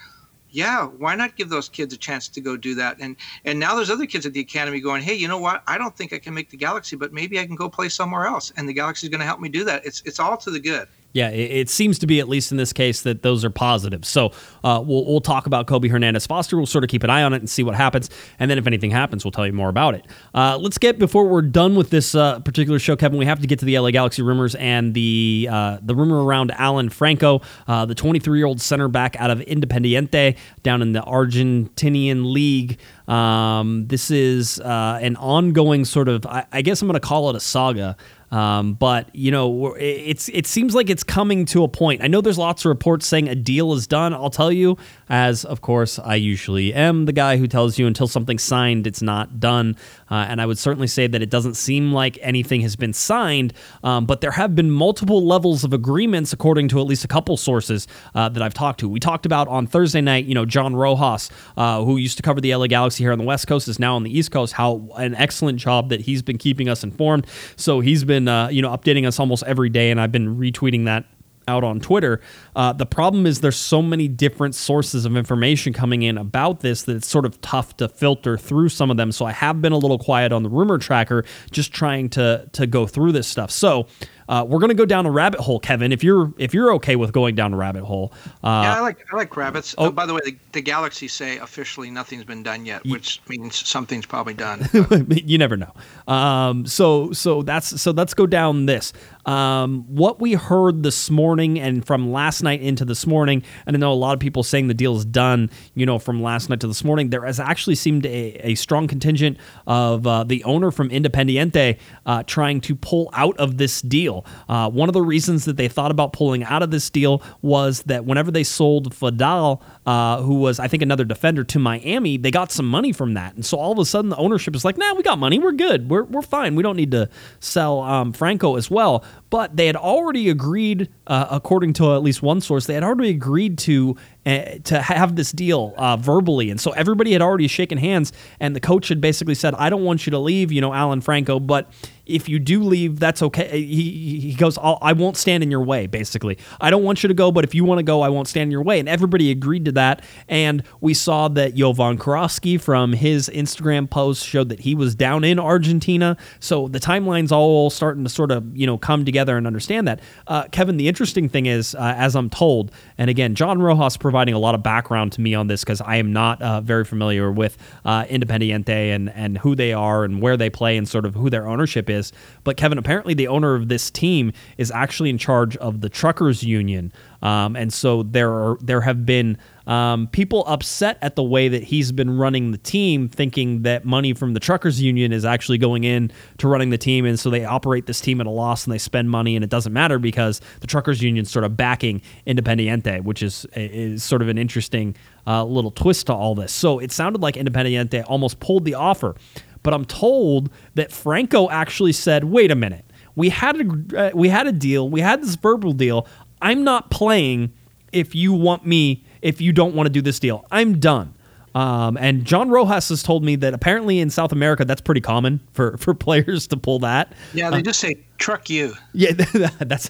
[0.50, 2.98] yeah, why not give those kids a chance to go do that?
[3.00, 5.62] And and now there's other kids at the academy going, hey, you know what?
[5.68, 8.26] I don't think I can make the Galaxy, but maybe I can go play somewhere
[8.26, 9.86] else, and the Galaxy is going to help me do that.
[9.86, 10.88] It's it's all to the good
[11.18, 14.05] yeah, it, it, seems to be at least in this case that those are positive.
[14.05, 14.32] So
[14.63, 16.57] uh, we'll we'll talk about Kobe Hernandez Foster.
[16.57, 18.68] We'll sort of keep an eye on it and see what happens, and then if
[18.68, 20.05] anything happens, we'll tell you more about it.
[20.36, 23.18] Uh, let's get before we're done with this uh, particular show, Kevin.
[23.18, 26.51] We have to get to the LA Galaxy rumors and the uh, the rumor around
[26.51, 31.01] Alan Franco, uh, the 23 year old center back out of Independiente down in the
[31.01, 32.78] Argentinian league.
[33.07, 37.30] Um, this is uh, an ongoing sort of, I, I guess I'm going to call
[37.30, 37.95] it a saga
[38.32, 42.03] Um, but you know, it's it seems like it's coming to a point.
[42.03, 44.13] I know there's lots of reports saying a deal is done.
[44.13, 44.78] I'll tell you,
[45.09, 49.01] as of course I usually am the guy who tells you until something's signed, it's
[49.01, 49.78] not done.
[50.09, 53.53] Uh, and I would certainly say that it doesn't seem like anything has been signed.
[53.84, 57.38] Um, but there have been multiple levels of agreements, according to at least a couple
[57.38, 58.89] sources uh, that I've talked to.
[58.89, 62.41] We talked about on Thursday night, you know, John Rojas, uh, who used to cover
[62.41, 64.53] the LA Galaxy here on the West Coast, is now on the East Coast.
[64.53, 67.28] How an excellent job that he's been keeping us informed.
[67.55, 70.38] So he's been been uh, you know updating us almost every day, and I've been
[70.38, 71.05] retweeting that
[71.47, 72.20] out on Twitter.
[72.55, 76.84] Uh, the problem is there's so many different sources of information coming in about this
[76.84, 79.13] that it's sort of tough to filter through some of them.
[79.13, 82.68] So I have been a little quiet on the rumor tracker, just trying to to
[82.68, 83.51] go through this stuff.
[83.51, 83.88] So
[84.30, 85.91] uh, we're going to go down a rabbit hole, Kevin.
[85.91, 88.13] If you're if you're okay with going down a rabbit hole,
[88.43, 89.75] uh, yeah, I like I like rabbits.
[89.78, 93.55] Oh, by the way, the, the Galaxy say officially nothing's been done yet, which means
[93.67, 94.67] something's probably done.
[95.09, 95.73] you never know.
[96.07, 98.93] Um, so so that's so let's go down this.
[99.25, 103.80] Um, what we heard this morning and from last night into this morning, and I
[103.80, 105.49] know a lot of people saying the deal is done.
[105.75, 108.88] You know, from last night to this morning, there has actually seemed a, a strong
[108.88, 114.16] contingent of uh, the owner from Independiente uh, trying to pull out of this deal
[114.18, 114.26] deal.
[114.49, 117.84] Uh, one of the reasons that they thought about pulling out of this deal was
[117.84, 122.32] that whenever they sold Fadal, uh, who was, I think, another defender to Miami, they
[122.32, 123.36] got some money from that.
[123.36, 125.39] And so all of a sudden, the ownership is like, nah, we got money.
[125.39, 125.89] We're good.
[125.89, 126.55] We're, we're fine.
[126.55, 127.09] We don't need to
[127.39, 129.03] sell um, Franco as well.
[129.30, 133.09] But they had already agreed, uh, according to at least one source, they had already
[133.09, 133.97] agreed to
[134.28, 138.59] to have this deal uh, verbally, and so everybody had already shaken hands, and the
[138.59, 141.71] coach had basically said, "I don't want you to leave," you know, Alan Franco, but
[142.07, 143.61] if you do leave, that's okay.
[143.63, 146.38] He, he goes, I will not stand in your way, basically.
[146.59, 148.47] I don't want you to go, but if you want to go, I won't stand
[148.47, 148.80] in your way.
[148.80, 150.03] And everybody agreed to that.
[150.28, 155.23] And we saw that Jovan Kirovski from his Instagram post showed that he was down
[155.23, 156.17] in Argentina.
[156.39, 159.99] So the timeline's all starting to sort of, you know, come together and understand that.
[160.28, 164.16] Uh, Kevin, the interesting thing is, uh, as I'm told, and again, John Rojas provided
[164.18, 166.84] providing a lot of background to me on this because I am not uh, very
[166.86, 167.55] familiar with
[167.86, 171.30] uh, Independiente and, and who they are and where they play and sort of who
[171.30, 172.11] their ownership is.
[172.43, 176.41] But Kevin, apparently the owner of this team is actually in charge of the truckers
[176.41, 176.91] union.
[177.22, 181.63] Um, and so there are there have been um, people upset at the way that
[181.63, 185.84] he's been running the team, thinking that money from the truckers union is actually going
[185.84, 188.74] in to running the team, and so they operate this team at a loss and
[188.74, 193.03] they spend money, and it doesn't matter because the truckers union sort of backing Independiente,
[193.03, 194.95] which is is sort of an interesting
[195.26, 196.53] uh, little twist to all this.
[196.53, 199.15] So it sounded like Independiente almost pulled the offer,
[199.63, 204.30] but I'm told that Franco actually said, "Wait a minute." We had a uh, we
[204.30, 204.89] had a deal.
[204.89, 206.07] We had this verbal deal.
[206.42, 207.54] I'm not playing
[207.92, 210.46] if you want me, if you don't want to do this deal.
[210.52, 211.14] I'm done.
[211.56, 215.40] Um, and John Rojas has told me that apparently in South America that's pretty common
[215.54, 217.14] for, for players to pull that.
[217.34, 218.76] Yeah, they uh, just say truck you.
[218.94, 219.12] Yeah,
[219.60, 219.90] that's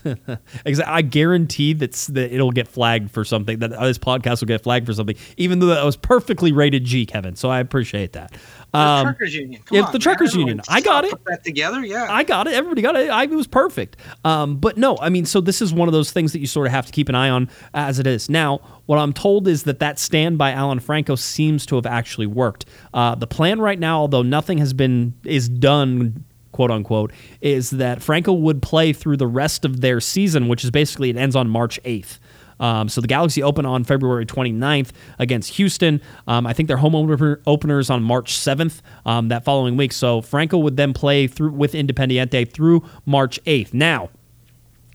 [0.66, 0.86] exactly.
[0.86, 3.60] I guarantee that's that it'll get flagged for something.
[3.60, 7.06] That this podcast will get flagged for something, even though that was perfectly rated G,
[7.06, 7.36] Kevin.
[7.36, 8.32] So I appreciate that.
[8.78, 9.62] Um, the truckers union.
[9.66, 10.40] Come yeah, on, the truckers man.
[10.40, 10.62] union.
[10.70, 11.12] I got it.
[11.12, 11.86] Put that together.
[11.86, 12.54] Yeah, I got it.
[12.54, 13.10] Everybody got it.
[13.10, 13.98] I, it was perfect.
[14.24, 16.68] Um, but no, I mean, so this is one of those things that you sort
[16.68, 18.30] of have to keep an eye on as it is.
[18.30, 22.28] Now, what I'm told is that that stand by Alan Franco seems to have actually
[22.28, 22.66] worked.
[22.94, 26.24] Uh, the plan right now, although nothing has been is done
[26.58, 30.72] quote unquote, is that Franco would play through the rest of their season, which is
[30.72, 32.18] basically it ends on March 8th.
[32.60, 36.02] Um, so the Galaxy open on February 29th against Houston.
[36.28, 39.94] Um, I think their home opener, openers on March 7th um, that following week.
[39.94, 43.74] So Franco would then play through with Independiente through March 8th.
[43.74, 44.10] Now,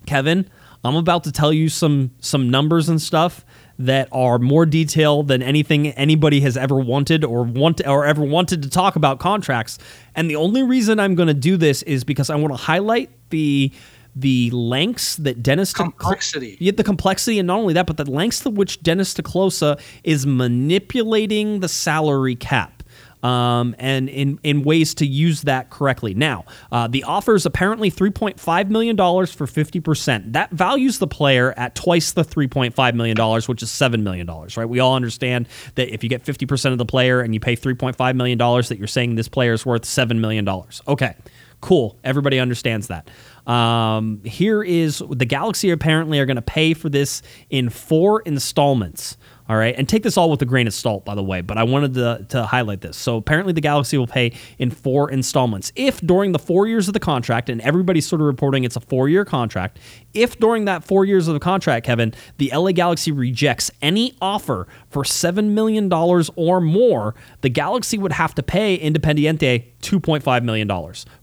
[0.05, 0.49] Kevin,
[0.83, 3.45] I'm about to tell you some some numbers and stuff
[3.79, 8.63] that are more detailed than anything anybody has ever wanted or want or ever wanted
[8.63, 9.79] to talk about contracts.
[10.15, 13.09] And the only reason I'm going to do this is because I want to highlight
[13.29, 13.71] the
[14.15, 18.41] the lengths that Dennis complexity, yeah, the complexity, and not only that, but the lengths
[18.41, 22.83] to which Dennis te Kloese is manipulating the salary cap
[23.23, 26.13] um, and in, in ways to use that correctly.
[26.13, 30.33] Now, uh, the offer is apparently $3.5 million for 50%.
[30.33, 34.69] That values the player at twice the $3.5 million, which is $7 million, right?
[34.69, 38.15] We all understand that if you get 50% of the player and you pay $3.5
[38.15, 40.47] million, that you're saying this player is worth $7 million.
[40.87, 41.15] Okay,
[41.61, 41.97] cool.
[42.03, 43.09] Everybody understands that.
[43.47, 49.17] Um, here is the Galaxy apparently are going to pay for this in four installments.
[49.53, 49.75] All right.
[49.77, 51.93] And take this all with a grain of salt, by the way, but I wanted
[51.93, 52.97] to, to highlight this.
[52.97, 55.71] So apparently the Galaxy will pay in four installments.
[55.75, 58.79] If during the four years of the contract, and everybody's sort of reporting it's a
[58.79, 59.77] four year contract,
[60.15, 64.67] if during that four years of the contract, Kevin, the LA Galaxy rejects any offer
[64.89, 65.93] for $7 million
[66.35, 70.67] or more, the Galaxy would have to pay Independiente $2.5 million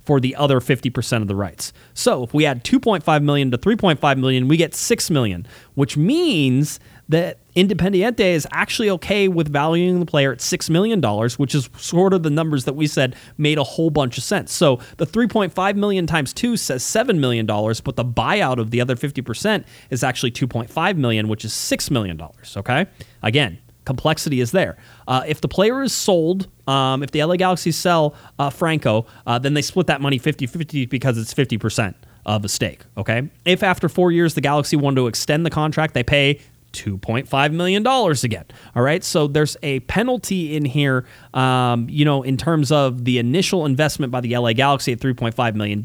[0.04, 1.72] for the other 50% of the rights.
[1.94, 6.78] So if we add 2.5 million to 3.5 million, we get 6 million, which means
[7.10, 11.02] that Independiente is actually okay with valuing the player at $6 million,
[11.36, 14.52] which is sort of the numbers that we said made a whole bunch of sense.
[14.52, 18.94] So the 3.5 million times 2 says $7 million, but the buyout of the other
[18.94, 22.20] 50% is actually 2.5 million, which is $6 million.
[22.56, 22.86] Okay?
[23.22, 24.76] Again, complexity is there.
[25.08, 29.40] Uh, if the player is sold, um, if the LA Galaxy sell uh, Franco, uh,
[29.40, 31.94] then they split that money 50 50 because it's 50%
[32.26, 32.82] of a stake.
[32.96, 33.28] Okay.
[33.44, 36.40] If after four years the Galaxy wanted to extend the contract, they pay
[36.72, 38.44] $2.5 million again.
[38.74, 39.02] All right.
[39.02, 44.12] So there's a penalty in here, um, you know, in terms of the initial investment
[44.12, 45.80] by the LA Galaxy at $3.5 million,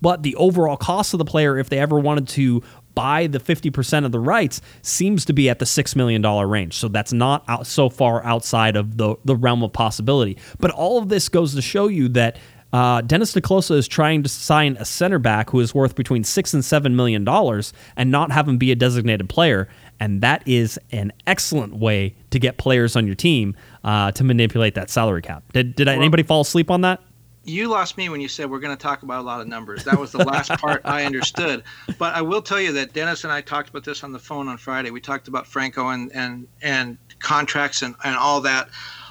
[0.00, 2.62] but the overall cost of the player, if they ever wanted to
[2.94, 6.74] buy the 50% of the rights seems to be at the $6 million range.
[6.74, 10.36] So that's not out so far outside of the, the realm of possibility.
[10.58, 12.38] But all of this goes to show you that
[12.72, 16.24] uh, Dennis te Kloese is trying to sign a center back who is worth between
[16.24, 19.68] six and seven million dollars and not have him be a designated player.
[20.00, 24.74] And that is an excellent way to get players on your team uh, to manipulate
[24.74, 25.42] that salary cap.
[25.52, 27.00] Did, did well, anybody fall asleep on that?
[27.48, 29.84] you lost me when you said we're going to talk about a lot of numbers.
[29.84, 31.64] That was the last part I understood.
[31.98, 34.48] But I will tell you that Dennis and I talked about this on the phone
[34.48, 34.90] on Friday.
[34.90, 38.68] We talked about Franco and and and contracts and, and all that.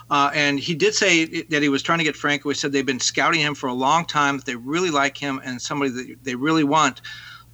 [0.09, 2.47] Uh, and he did say that he was trying to get Franco.
[2.47, 4.38] He said they've been scouting him for a long time.
[4.38, 7.01] That they really like him and somebody that they really want.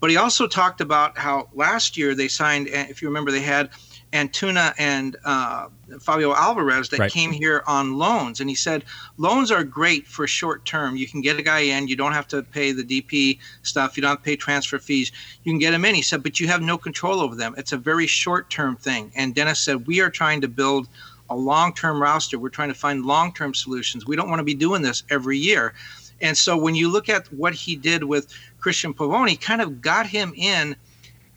[0.04, 2.68] But he also talked about how last year they signed.
[2.68, 3.70] If you remember, they had
[4.12, 7.10] Antuna and uh, Favio Alvarez that right.
[7.10, 8.42] came here on loans.
[8.42, 8.84] And he said,
[9.16, 10.98] loans are great for short term.
[10.98, 14.02] You can get a guy in, you don't have to pay the DP stuff, you
[14.02, 15.14] don't have to pay transfer fees.
[15.46, 15.96] You can get him in.
[15.96, 17.56] He said, but you have no control over them.
[17.58, 19.10] It's a very short term thing.
[19.16, 20.90] And Dennis said, we are trying to build
[21.30, 22.38] a long term roster.
[22.38, 24.06] We're trying to find long term solutions.
[24.06, 25.74] We don't want to be doing this every year.
[26.22, 30.08] And so when you look at what he did with Cristian Pavón, kind of got
[30.08, 30.76] him in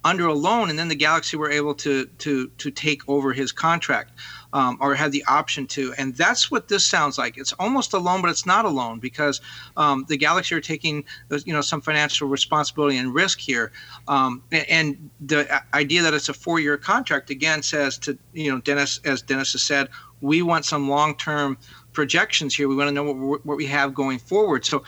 [0.06, 3.50] under a loan, and then the Galaxy were able to to to take over his
[3.52, 4.12] contract.
[4.52, 5.92] Um, or had the option to.
[5.98, 7.36] And that's what this sounds like.
[7.36, 9.42] It's almost a loan, but it's not a loan because
[9.76, 11.04] um, the Galaxy are taking
[11.44, 13.70] you know some financial responsibility and risk here.
[14.08, 18.98] Um, and the idea that it's a four-year contract again says to you know Dennis,
[19.04, 19.88] as Dennis has said,
[20.22, 21.58] we want some long-term
[21.96, 22.68] projections here.
[22.68, 24.64] We want to know what, what we have going forward.
[24.64, 24.84] So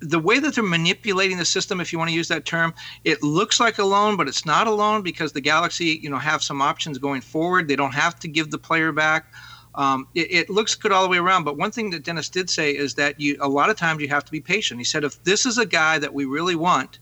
[0.00, 2.74] the way that they're manipulating the system, if you want to use that term,
[3.04, 6.18] it looks like a loan, but it's not a loan because the Galaxy, you know,
[6.18, 7.68] have some options going forward.
[7.68, 9.32] They don't have to give the player back.
[9.76, 11.44] Um, it, it, looks good all the way around.
[11.44, 14.08] But one thing that Dennis did say is that you a lot of times you
[14.08, 14.80] have to be patient.
[14.80, 16.98] He said if this is a guy that we really want,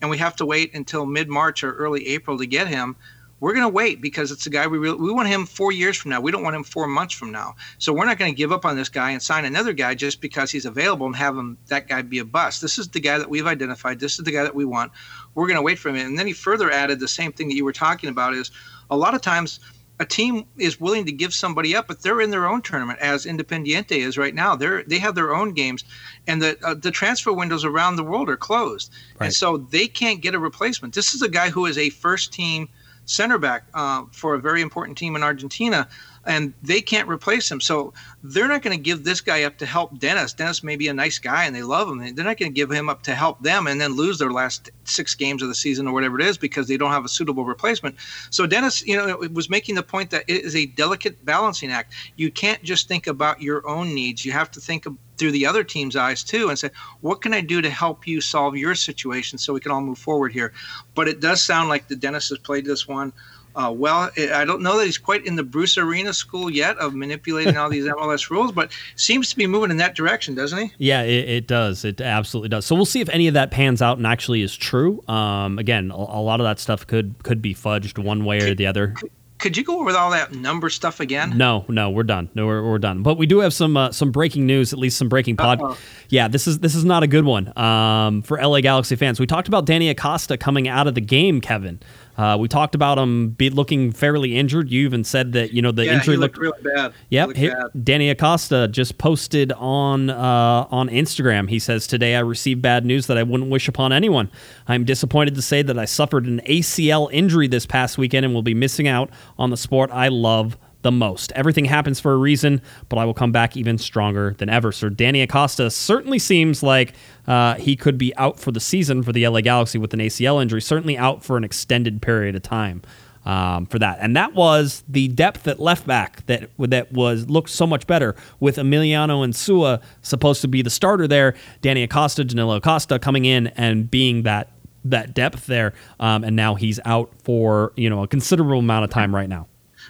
[0.00, 2.96] and we have to wait until mid March or early April to get him,
[3.40, 5.96] we're going to wait because it's a guy we really, we want him four years
[5.96, 6.20] from now.
[6.20, 7.54] We don't want him four months from now.
[7.78, 10.20] So we're not going to give up on this guy and sign another guy just
[10.20, 12.60] because he's available and have him that guy be a bust.
[12.62, 14.00] This is the guy that we've identified.
[14.00, 14.92] This is the guy that we want.
[15.34, 15.96] We're going to wait for him.
[15.96, 18.50] And then he further added the same thing that you were talking about is
[18.90, 19.60] a lot of times
[20.00, 23.26] a team is willing to give somebody up, but they're in their own tournament, as
[23.26, 24.54] Independiente is right now.
[24.54, 25.84] They're they have their own games,
[26.26, 29.26] and the uh, the transfer windows around the world are closed, right.
[29.26, 30.94] and so they can't get a replacement.
[30.94, 32.68] This is a guy who is a first team
[33.08, 35.88] center back uh, for a very important team in Argentina,
[36.26, 37.60] and they can't replace him.
[37.60, 40.34] So they're not going to give this guy up to help Dennis.
[40.34, 42.14] Dennis may be a nice guy and they love him.
[42.14, 44.70] They're not going to give him up to help them and then lose their last
[44.84, 47.46] six games of the season or whatever it is because they don't have a suitable
[47.46, 47.96] replacement.
[48.30, 51.94] So Dennis, you know, was making the point that it is a delicate balancing act.
[52.16, 54.24] You can't just think about your own needs.
[54.24, 54.86] You have to think
[55.18, 58.20] through the other team's eyes too and say, what can I do to help you
[58.20, 60.52] solve your situation so we can all move forward here?
[60.94, 63.12] But it does sound like the dentist has played this one.
[63.56, 66.94] Uh, well, I don't know that he's quite in the Bruce Arena school yet of
[66.94, 70.72] manipulating all these MLS rules, but seems to be moving in that direction, doesn't he?
[70.78, 71.84] Yeah, it, it, does.
[71.84, 72.66] It absolutely does.
[72.66, 75.02] So we'll see if any of that pans out and actually is true.
[75.08, 78.54] Um, again, a, a, lot of that stuff could could be fudged one way or
[78.54, 78.94] the other.
[79.38, 81.38] Could you go over all that number stuff again?
[81.38, 82.28] No, no, we're done.
[82.34, 83.02] No, we're, we're done.
[83.02, 85.60] But we do have some uh, some breaking news, at least some breaking pod.
[85.60, 85.76] Uh-oh.
[86.08, 89.20] Yeah, this is this is not a good one um, for LA Galaxy fans.
[89.20, 91.80] We talked about Danny Acosta coming out of the game, Kevin.
[92.18, 94.70] Uh, we talked about him be looking fairly injured.
[94.70, 96.92] You even said that you know the yeah, injury looked, looked, really bad.
[97.10, 97.84] Yep, bad.
[97.84, 101.48] Danny Acosta just posted on uh, on Instagram.
[101.48, 104.30] He says today I received bad news that I wouldn't wish upon anyone.
[104.66, 108.42] I'm disappointed to say that I suffered an ACL injury this past weekend and will
[108.42, 111.32] be missing out on the sport I love the most.
[111.32, 114.70] Everything happens for a reason, but I will come back even stronger than ever.
[114.72, 116.94] So Danny Acosta certainly seems like
[117.26, 120.40] uh, he could be out for the season for the LA Galaxy with an ACL
[120.40, 122.82] injury, certainly out for an extended period of time.
[123.24, 127.50] Um, for that, and that was the depth at left back that that was looked
[127.50, 131.34] so much better with Emiliano Insua supposed to be the starter there.
[131.60, 134.52] Danny Acosta, Danilo Acosta coming in and being that
[134.84, 138.90] that depth there, um, and now he's out for you know a considerable amount of
[138.90, 139.46] time right now.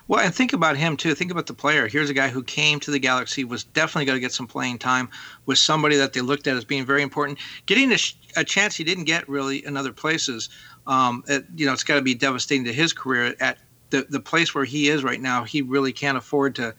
[0.09, 1.15] Well, and think about him too.
[1.15, 1.87] Think about the player.
[1.87, 4.79] Here's a guy who came to the Galaxy, was definitely going to get some playing
[4.79, 5.11] time,
[5.45, 7.39] was somebody that they looked at as being very important.
[7.67, 7.99] Getting a,
[8.35, 10.49] a chance he didn't get really in other places.
[10.87, 13.35] Um, it, you know, it's got to be devastating to his career.
[13.39, 13.59] At
[13.91, 16.75] the the place where he is right now, he really can't afford to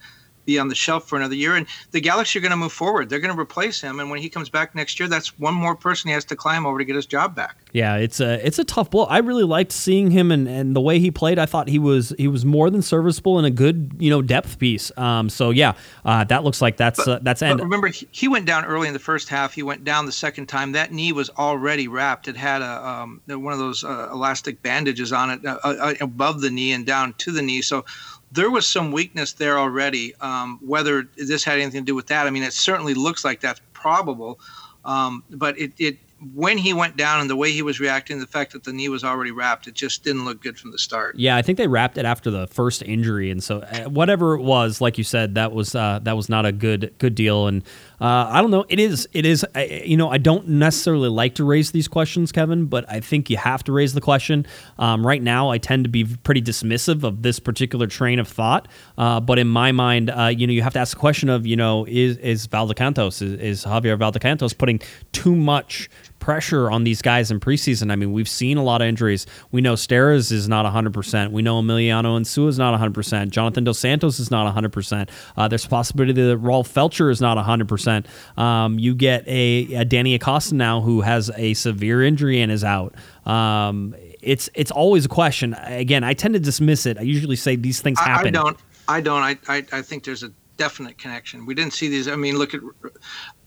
[0.50, 1.54] be on the shelf for another year.
[1.54, 3.08] And the Galaxy are going to move forward.
[3.08, 4.00] They're going to replace him.
[4.00, 6.66] And when he comes back next year, that's one more person he has to climb
[6.66, 7.56] over to get his job back.
[7.72, 9.04] Yeah, it's a it's a tough blow.
[9.04, 11.38] I really liked seeing him and, and the way he played.
[11.38, 14.58] I thought he was he was more than serviceable and a good you know depth
[14.58, 14.90] piece.
[14.98, 15.74] Um, so yeah,
[16.04, 17.60] uh, that looks like that's but, uh, that's end.
[17.60, 19.54] remember, he went down early in the first half.
[19.54, 20.72] He went down the second time.
[20.72, 22.26] That knee was already wrapped.
[22.26, 26.40] It had a um, one of those uh, elastic bandages on it uh, uh, above
[26.40, 27.62] the knee and down to the knee.
[27.62, 27.84] So
[28.32, 30.14] there was some weakness there already.
[30.20, 33.40] Um, whether this had anything to do with that, I mean, it certainly looks like
[33.40, 34.40] that's probable.
[34.84, 35.98] Um, but it, it
[36.34, 38.88] when he went down and the way he was reacting, the fact that the knee
[38.88, 41.16] was already wrapped, it just didn't look good from the start.
[41.16, 44.42] Yeah, I think they wrapped it after the first injury, and so uh, whatever it
[44.42, 47.46] was, like you said, that was uh, that was not a good good deal.
[47.46, 47.64] And
[48.00, 49.44] uh, I don't know, it is it is
[49.84, 53.36] you know I don't necessarily like to raise these questions, Kevin, but I think you
[53.36, 54.46] have to raise the question.
[54.78, 58.68] Um, right now, I tend to be pretty dismissive of this particular train of thought,
[58.96, 61.46] uh, but in my mind, uh, you know, you have to ask the question of
[61.46, 64.80] you know is is Valdecantos is, is Javier Valdecantos putting
[65.12, 65.90] too much
[66.20, 67.90] pressure on these guys in preseason.
[67.90, 69.26] I mean, we've seen a lot of injuries.
[69.50, 71.32] We know Steres is not 100%.
[71.32, 73.30] We know Emiliano Insua is not 100%.
[73.30, 75.08] Jonathan Dos Santos is not 100%.
[75.36, 78.06] Uh, there's a possibility that Rolf Feltscher is not 100%.
[78.38, 82.62] Um, you get a, a, Danny Acosta now who has a severe injury and is
[82.62, 82.94] out.
[83.26, 85.54] Um, it's it's always a question.
[85.54, 86.98] Again, I tend to dismiss it.
[86.98, 88.36] I usually say these things happen.
[88.36, 88.58] I, I don't.
[88.88, 89.22] I don't.
[89.22, 91.46] I, I, I think there's a definite connection.
[91.46, 92.06] We didn't see these.
[92.06, 92.60] I mean, look at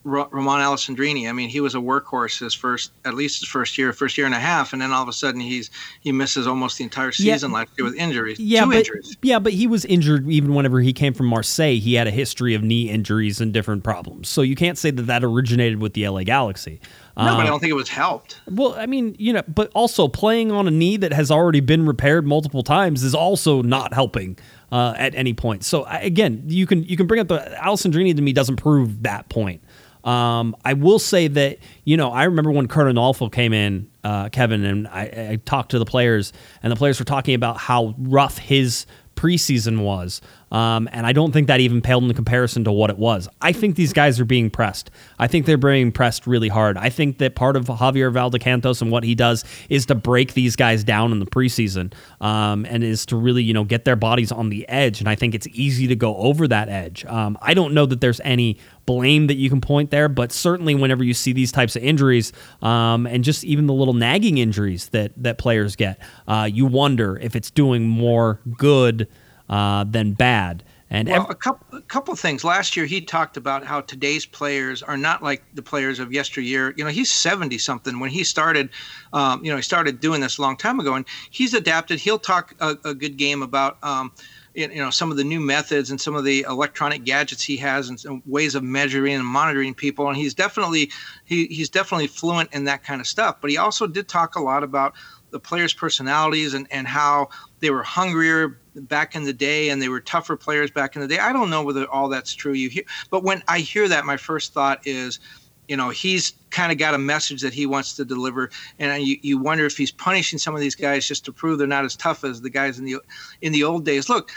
[0.04, 1.30] Romain Alessandrini.
[1.30, 4.26] I mean, he was a workhorse his first, at least his first year, first year
[4.26, 5.70] and a half, and then all of a sudden he's
[6.02, 7.58] he misses almost the entire season yeah.
[7.58, 8.40] last year with injuries.
[8.40, 9.18] Yeah, Two but, injuries.
[9.22, 11.80] Yeah, but he was injured even whenever he came from Marseille.
[11.80, 14.28] He had a history of knee injuries and different problems.
[14.28, 16.82] So you can't say that that originated with the LA Galaxy.
[17.16, 18.42] No, um, but I um, don't think it was helped.
[18.50, 21.86] Well, I mean, you know, but also playing on a knee that has already been
[21.86, 24.38] repaired multiple times is also not helping.
[24.72, 28.24] Uh, at any point, so again, you can you can bring up the Alessandrini to
[28.24, 29.63] me doesn't prove that point.
[30.04, 34.30] Um, I will say that you know I remember when Curt Onalfo came in, uh,
[34.30, 37.96] Kevin, and I, I talked to the players, and the players were talking about how
[37.98, 38.86] rough his
[39.16, 40.22] preseason was.
[40.52, 43.28] Um, and I don't think that even paled in comparison to what it was.
[43.42, 44.92] I think these guys are being pressed.
[45.18, 46.78] I think they're being pressed really hard.
[46.78, 50.56] I think that part of Javier Valdecantos and what he does is to break these
[50.56, 54.32] guys down in the preseason um, and is to really, you know, get their bodies
[54.32, 55.00] on the edge.
[55.00, 57.04] And I think it's easy to go over that edge.
[57.06, 60.76] Um, I don't know that there's any blame that you can point there, but certainly
[60.76, 64.90] whenever you see these types of injuries um, and just even the little nagging injuries
[64.90, 69.08] that that players get, uh, you wonder if it's doing more good
[69.50, 70.64] uh, than bad.
[70.90, 72.44] And well, a couple, a couple things.
[72.44, 76.72] Last year, he talked about how today's players are not like the players of yesteryear.
[76.78, 78.70] You know, he's seventy something when he started.
[79.12, 82.00] Um, you know, he started doing this a long time ago, and he's adapted.
[82.00, 83.84] He'll talk a, a good game about.
[83.84, 84.12] Um,
[84.54, 87.90] you know some of the new methods and some of the electronic gadgets he has
[87.90, 90.92] and ways of measuring and monitoring people and he's definitely
[91.26, 94.42] he, he's definitely fluent in that kind of stuff but he also did talk a
[94.42, 94.94] lot about
[95.34, 97.28] the players personalities and, and how
[97.60, 101.08] they were hungrier back in the day and they were tougher players back in the
[101.08, 101.18] day.
[101.18, 102.54] I don't know whether all that's true.
[102.54, 105.20] You hear, but when I hear that, my first thought is,
[105.68, 108.50] you know, he's kind of got a message that he wants to deliver,
[108.80, 111.68] and you, you wonder if he's punishing some of these guys just to prove they're
[111.68, 112.98] not as tough as the guys in the
[113.42, 114.10] in the old days.
[114.10, 114.32] Look,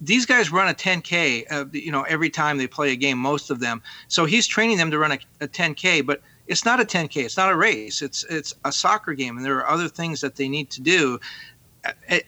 [0.00, 3.18] these guys run a 10k, uh, you know, every time they play a game.
[3.18, 6.80] Most of them, so he's training them to run a, a 10k, but it's not
[6.80, 9.88] a 10k it's not a race it's it's a soccer game and there are other
[9.88, 11.20] things that they need to do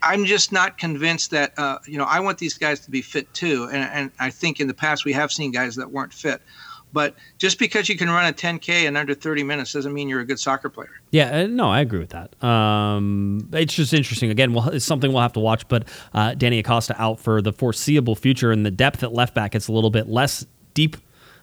[0.03, 3.33] I'm just not convinced that uh, you know I want these guys to be fit
[3.35, 6.43] too, and, and I think in the past we have seen guys that weren't fit.
[6.95, 10.21] But just because you can run a 10K in under 30 minutes doesn't mean you're
[10.21, 10.93] a good soccer player.
[11.11, 12.43] Yeah, uh, no, I agree with that.
[12.43, 14.31] Um, it's just interesting.
[14.31, 15.67] Again, well, it's something we'll have to watch.
[15.69, 19.55] But uh, Danny Acosta out for the foreseeable future, and the depth at left back
[19.55, 20.97] it's a little bit less deep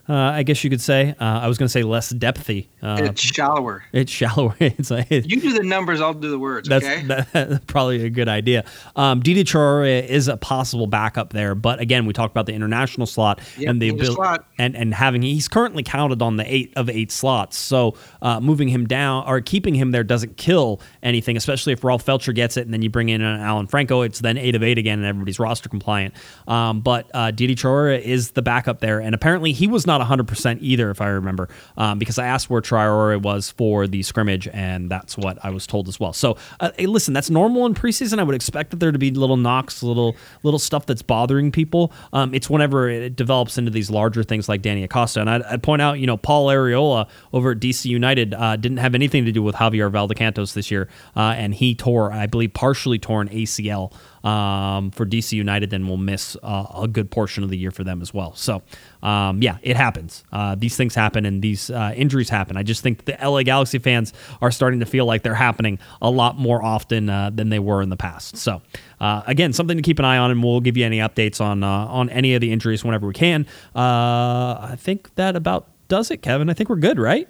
[0.09, 1.15] uh, I guess you could say.
[1.19, 2.67] Uh, I was going to say less depthy.
[2.81, 3.83] Uh, it's shallower.
[3.93, 4.55] It's shallower.
[4.59, 6.67] it's like, you do the numbers, I'll do the words.
[6.67, 8.65] That's, okay, that, that's probably a good idea.
[8.95, 13.07] Um, Diedie Traore is a possible backup there, but again, we talked about the international
[13.07, 14.45] slot Yep, and the in the abil- slot.
[14.57, 17.57] and and having he's currently counted on the eight of eight slots.
[17.57, 22.05] So uh, moving him down or keeping him there doesn't kill anything, especially if Rolf
[22.05, 24.01] Feltscher gets it and then you bring in an Alan Franco.
[24.01, 26.13] It's then eight of eight again and everybody's roster compliant.
[26.47, 30.27] Um, but uh, Diedie Traore is the backup there, and apparently he was not 100
[30.27, 34.47] percent either, if I remember, um, because I asked where Traore was for the scrimmage,
[34.47, 36.13] and that's what I was told as well.
[36.13, 38.19] So uh, hey, listen, that's normal in preseason.
[38.19, 41.91] I would expect that there to be little knocks, little little stuff that's bothering people.
[42.13, 45.63] Um, it's whenever it develops into these larger things like Danny Acosta, and I'd, I'd
[45.63, 49.31] point out, you know, Paul Arriola over at DC United uh, didn't have anything to
[49.31, 53.93] do with Javier Valdecantos this year, uh, and he tore, I believe, partially torn ACL
[54.23, 57.83] um, for DC United then we'll miss uh, a good portion of the year for
[57.83, 58.35] them as well.
[58.35, 58.61] So,
[59.01, 60.23] um, yeah, it happens.
[60.31, 62.57] Uh, these things happen and these uh, injuries happen.
[62.57, 66.09] I just think the LA Galaxy fans are starting to feel like they're happening a
[66.09, 68.37] lot more often uh, than they were in the past.
[68.37, 68.61] So,
[68.99, 71.63] uh, again, something to keep an eye on, and we'll give you any updates on
[71.63, 73.47] uh, on any of the injuries whenever we can.
[73.75, 76.49] I think that about does it, Kevin.
[76.49, 77.27] I think we're good, right?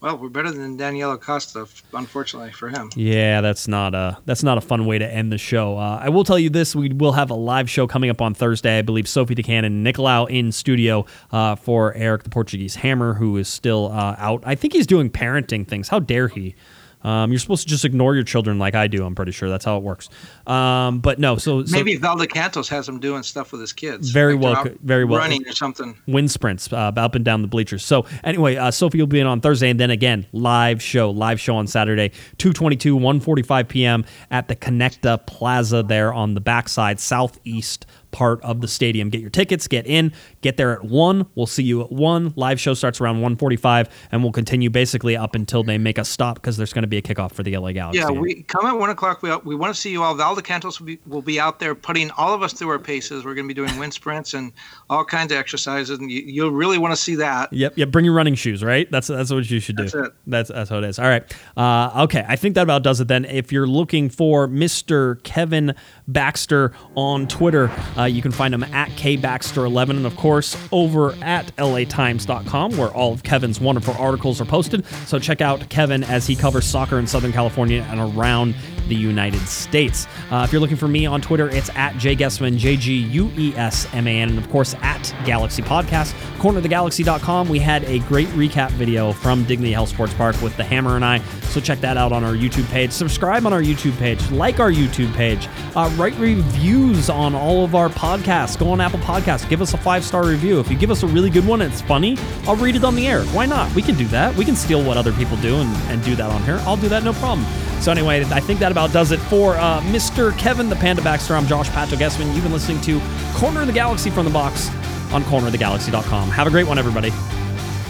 [0.00, 2.90] Well, we're better than Daniel Acosta, unfortunately for him.
[2.96, 5.76] Yeah, that's not a that's not a fun way to end the show.
[5.76, 8.32] Uh, I will tell you this: we will have a live show coming up on
[8.32, 8.78] Thursday.
[8.78, 13.36] I believe Sophie DeCann and Nicolau in studio uh, for Eric the Portuguese Hammer, who
[13.36, 14.42] is still uh, out.
[14.46, 15.88] I think he's doing parenting things.
[15.88, 16.54] How dare he?
[17.02, 19.04] Um, you're supposed to just ignore your children like I do.
[19.04, 20.08] I'm pretty sure that's how it works.
[20.46, 24.10] Um, but no, so, so Maybe Valdecantos has him doing stuff with his kids.
[24.10, 25.18] Very Like well very well.
[25.20, 25.96] running or something.
[26.06, 27.84] wind sprints uh, up and down the bleachers.
[27.84, 31.40] So anyway, uh, Sophie will be in on Thursday, and then again live show, live
[31.40, 34.04] show on Saturday, two twenty two, one forty five p.m.
[34.30, 39.10] at the Connecta Plaza there on the backside southeast part of the stadium.
[39.10, 41.26] Get your tickets, get in, get there at one.
[41.34, 42.32] We'll see you at one.
[42.36, 45.98] Live show starts around one forty five, and we'll continue basically up until they make
[45.98, 48.00] us stop because there's going to be a kickoff for the LA Galaxy.
[48.00, 49.22] Yeah, we come at one o'clock.
[49.22, 50.14] We, we want to see you all.
[50.14, 53.24] Valdecantos will be, will be out there putting all of us through our paces.
[53.24, 54.52] We're going to be doing wind sprints and
[54.88, 57.52] all kinds of exercises, and you, you'll really want to see that.
[57.52, 57.90] Yep, yep.
[57.90, 58.90] Bring your running shoes, right?
[58.90, 59.84] That's that's what you should do.
[59.84, 60.12] That's it.
[60.26, 60.98] That's that's how it is.
[60.98, 61.36] All right.
[61.56, 63.08] Uh, okay, I think that about does it.
[63.08, 65.22] Then, if you're looking for Mr.
[65.22, 65.74] Kevin
[66.08, 67.70] Baxter on Twitter,
[68.00, 73.12] uh, you can find him at kbaxter11, and of course over at latimes.com, where all
[73.12, 74.86] of Kevin's wonderful articles are posted.
[75.06, 78.54] So check out Kevin as he covers soccer in Southern California and around
[78.88, 80.06] the United States.
[80.30, 83.54] Uh, if you're looking for me on Twitter, it's at jguessman, J G U E
[83.54, 86.12] S M A N, and of course at Galaxy Podcast.
[86.38, 87.48] Cornerthegalaxy.com.
[87.48, 91.04] We had a great recap video from Dignity Health Sports Park with the Hammer and
[91.04, 91.18] I.
[91.50, 92.92] So check that out on our YouTube page.
[92.92, 94.30] Subscribe on our YouTube page.
[94.30, 95.48] Like our YouTube page.
[95.76, 98.58] Uh, write reviews on all of our podcasts.
[98.58, 99.48] Go on Apple Podcasts.
[99.48, 100.60] Give us a five star review.
[100.60, 102.94] If you give us a really good one and it's funny, I'll read it on
[102.94, 103.22] the air.
[103.26, 103.74] Why not?
[103.74, 104.34] We can do that.
[104.34, 106.58] We can steal what other people do and, and do that on here.
[106.62, 107.46] I'll do that, no problem.
[107.80, 110.36] So anyway, I think that about does it for uh, Mr.
[110.38, 111.34] Kevin the Panda Baxter.
[111.34, 112.34] I'm Josh Pato Guessman.
[112.34, 113.00] You've been listening to
[113.34, 114.68] Corner of the Galaxy from the Box
[115.12, 116.30] on cornerofthegalaxy.com.
[116.30, 117.10] Have a great one, everybody.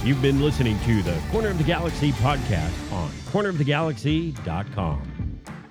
[0.05, 5.21] You've been listening to the Corner of the Galaxy podcast on cornerofthegalaxy.com.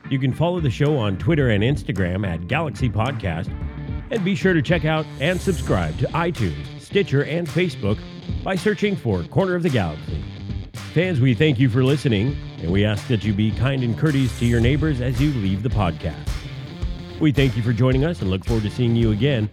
[0.10, 3.47] You can follow the show on Twitter and Instagram at Galaxy Podcast,
[4.11, 7.99] and be sure to check out and subscribe to iTunes, Stitcher, and Facebook
[8.44, 10.23] by searching for Corner of the Galaxy.
[10.94, 14.38] Fans, we thank you for listening, and we ask that you be kind and courteous
[14.40, 16.27] to your neighbors as you leave the podcast.
[17.19, 19.49] We thank you for joining us and look forward to seeing you again.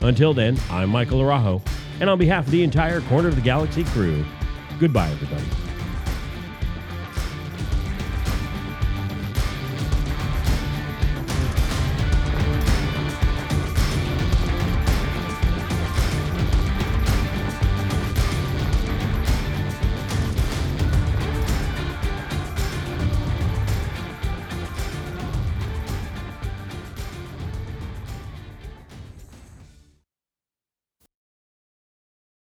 [0.00, 1.66] Until then, I'm Michael Arajo,
[2.00, 4.24] and on behalf of the entire Corner of the Galaxy crew,
[4.78, 5.67] goodbye, everybody.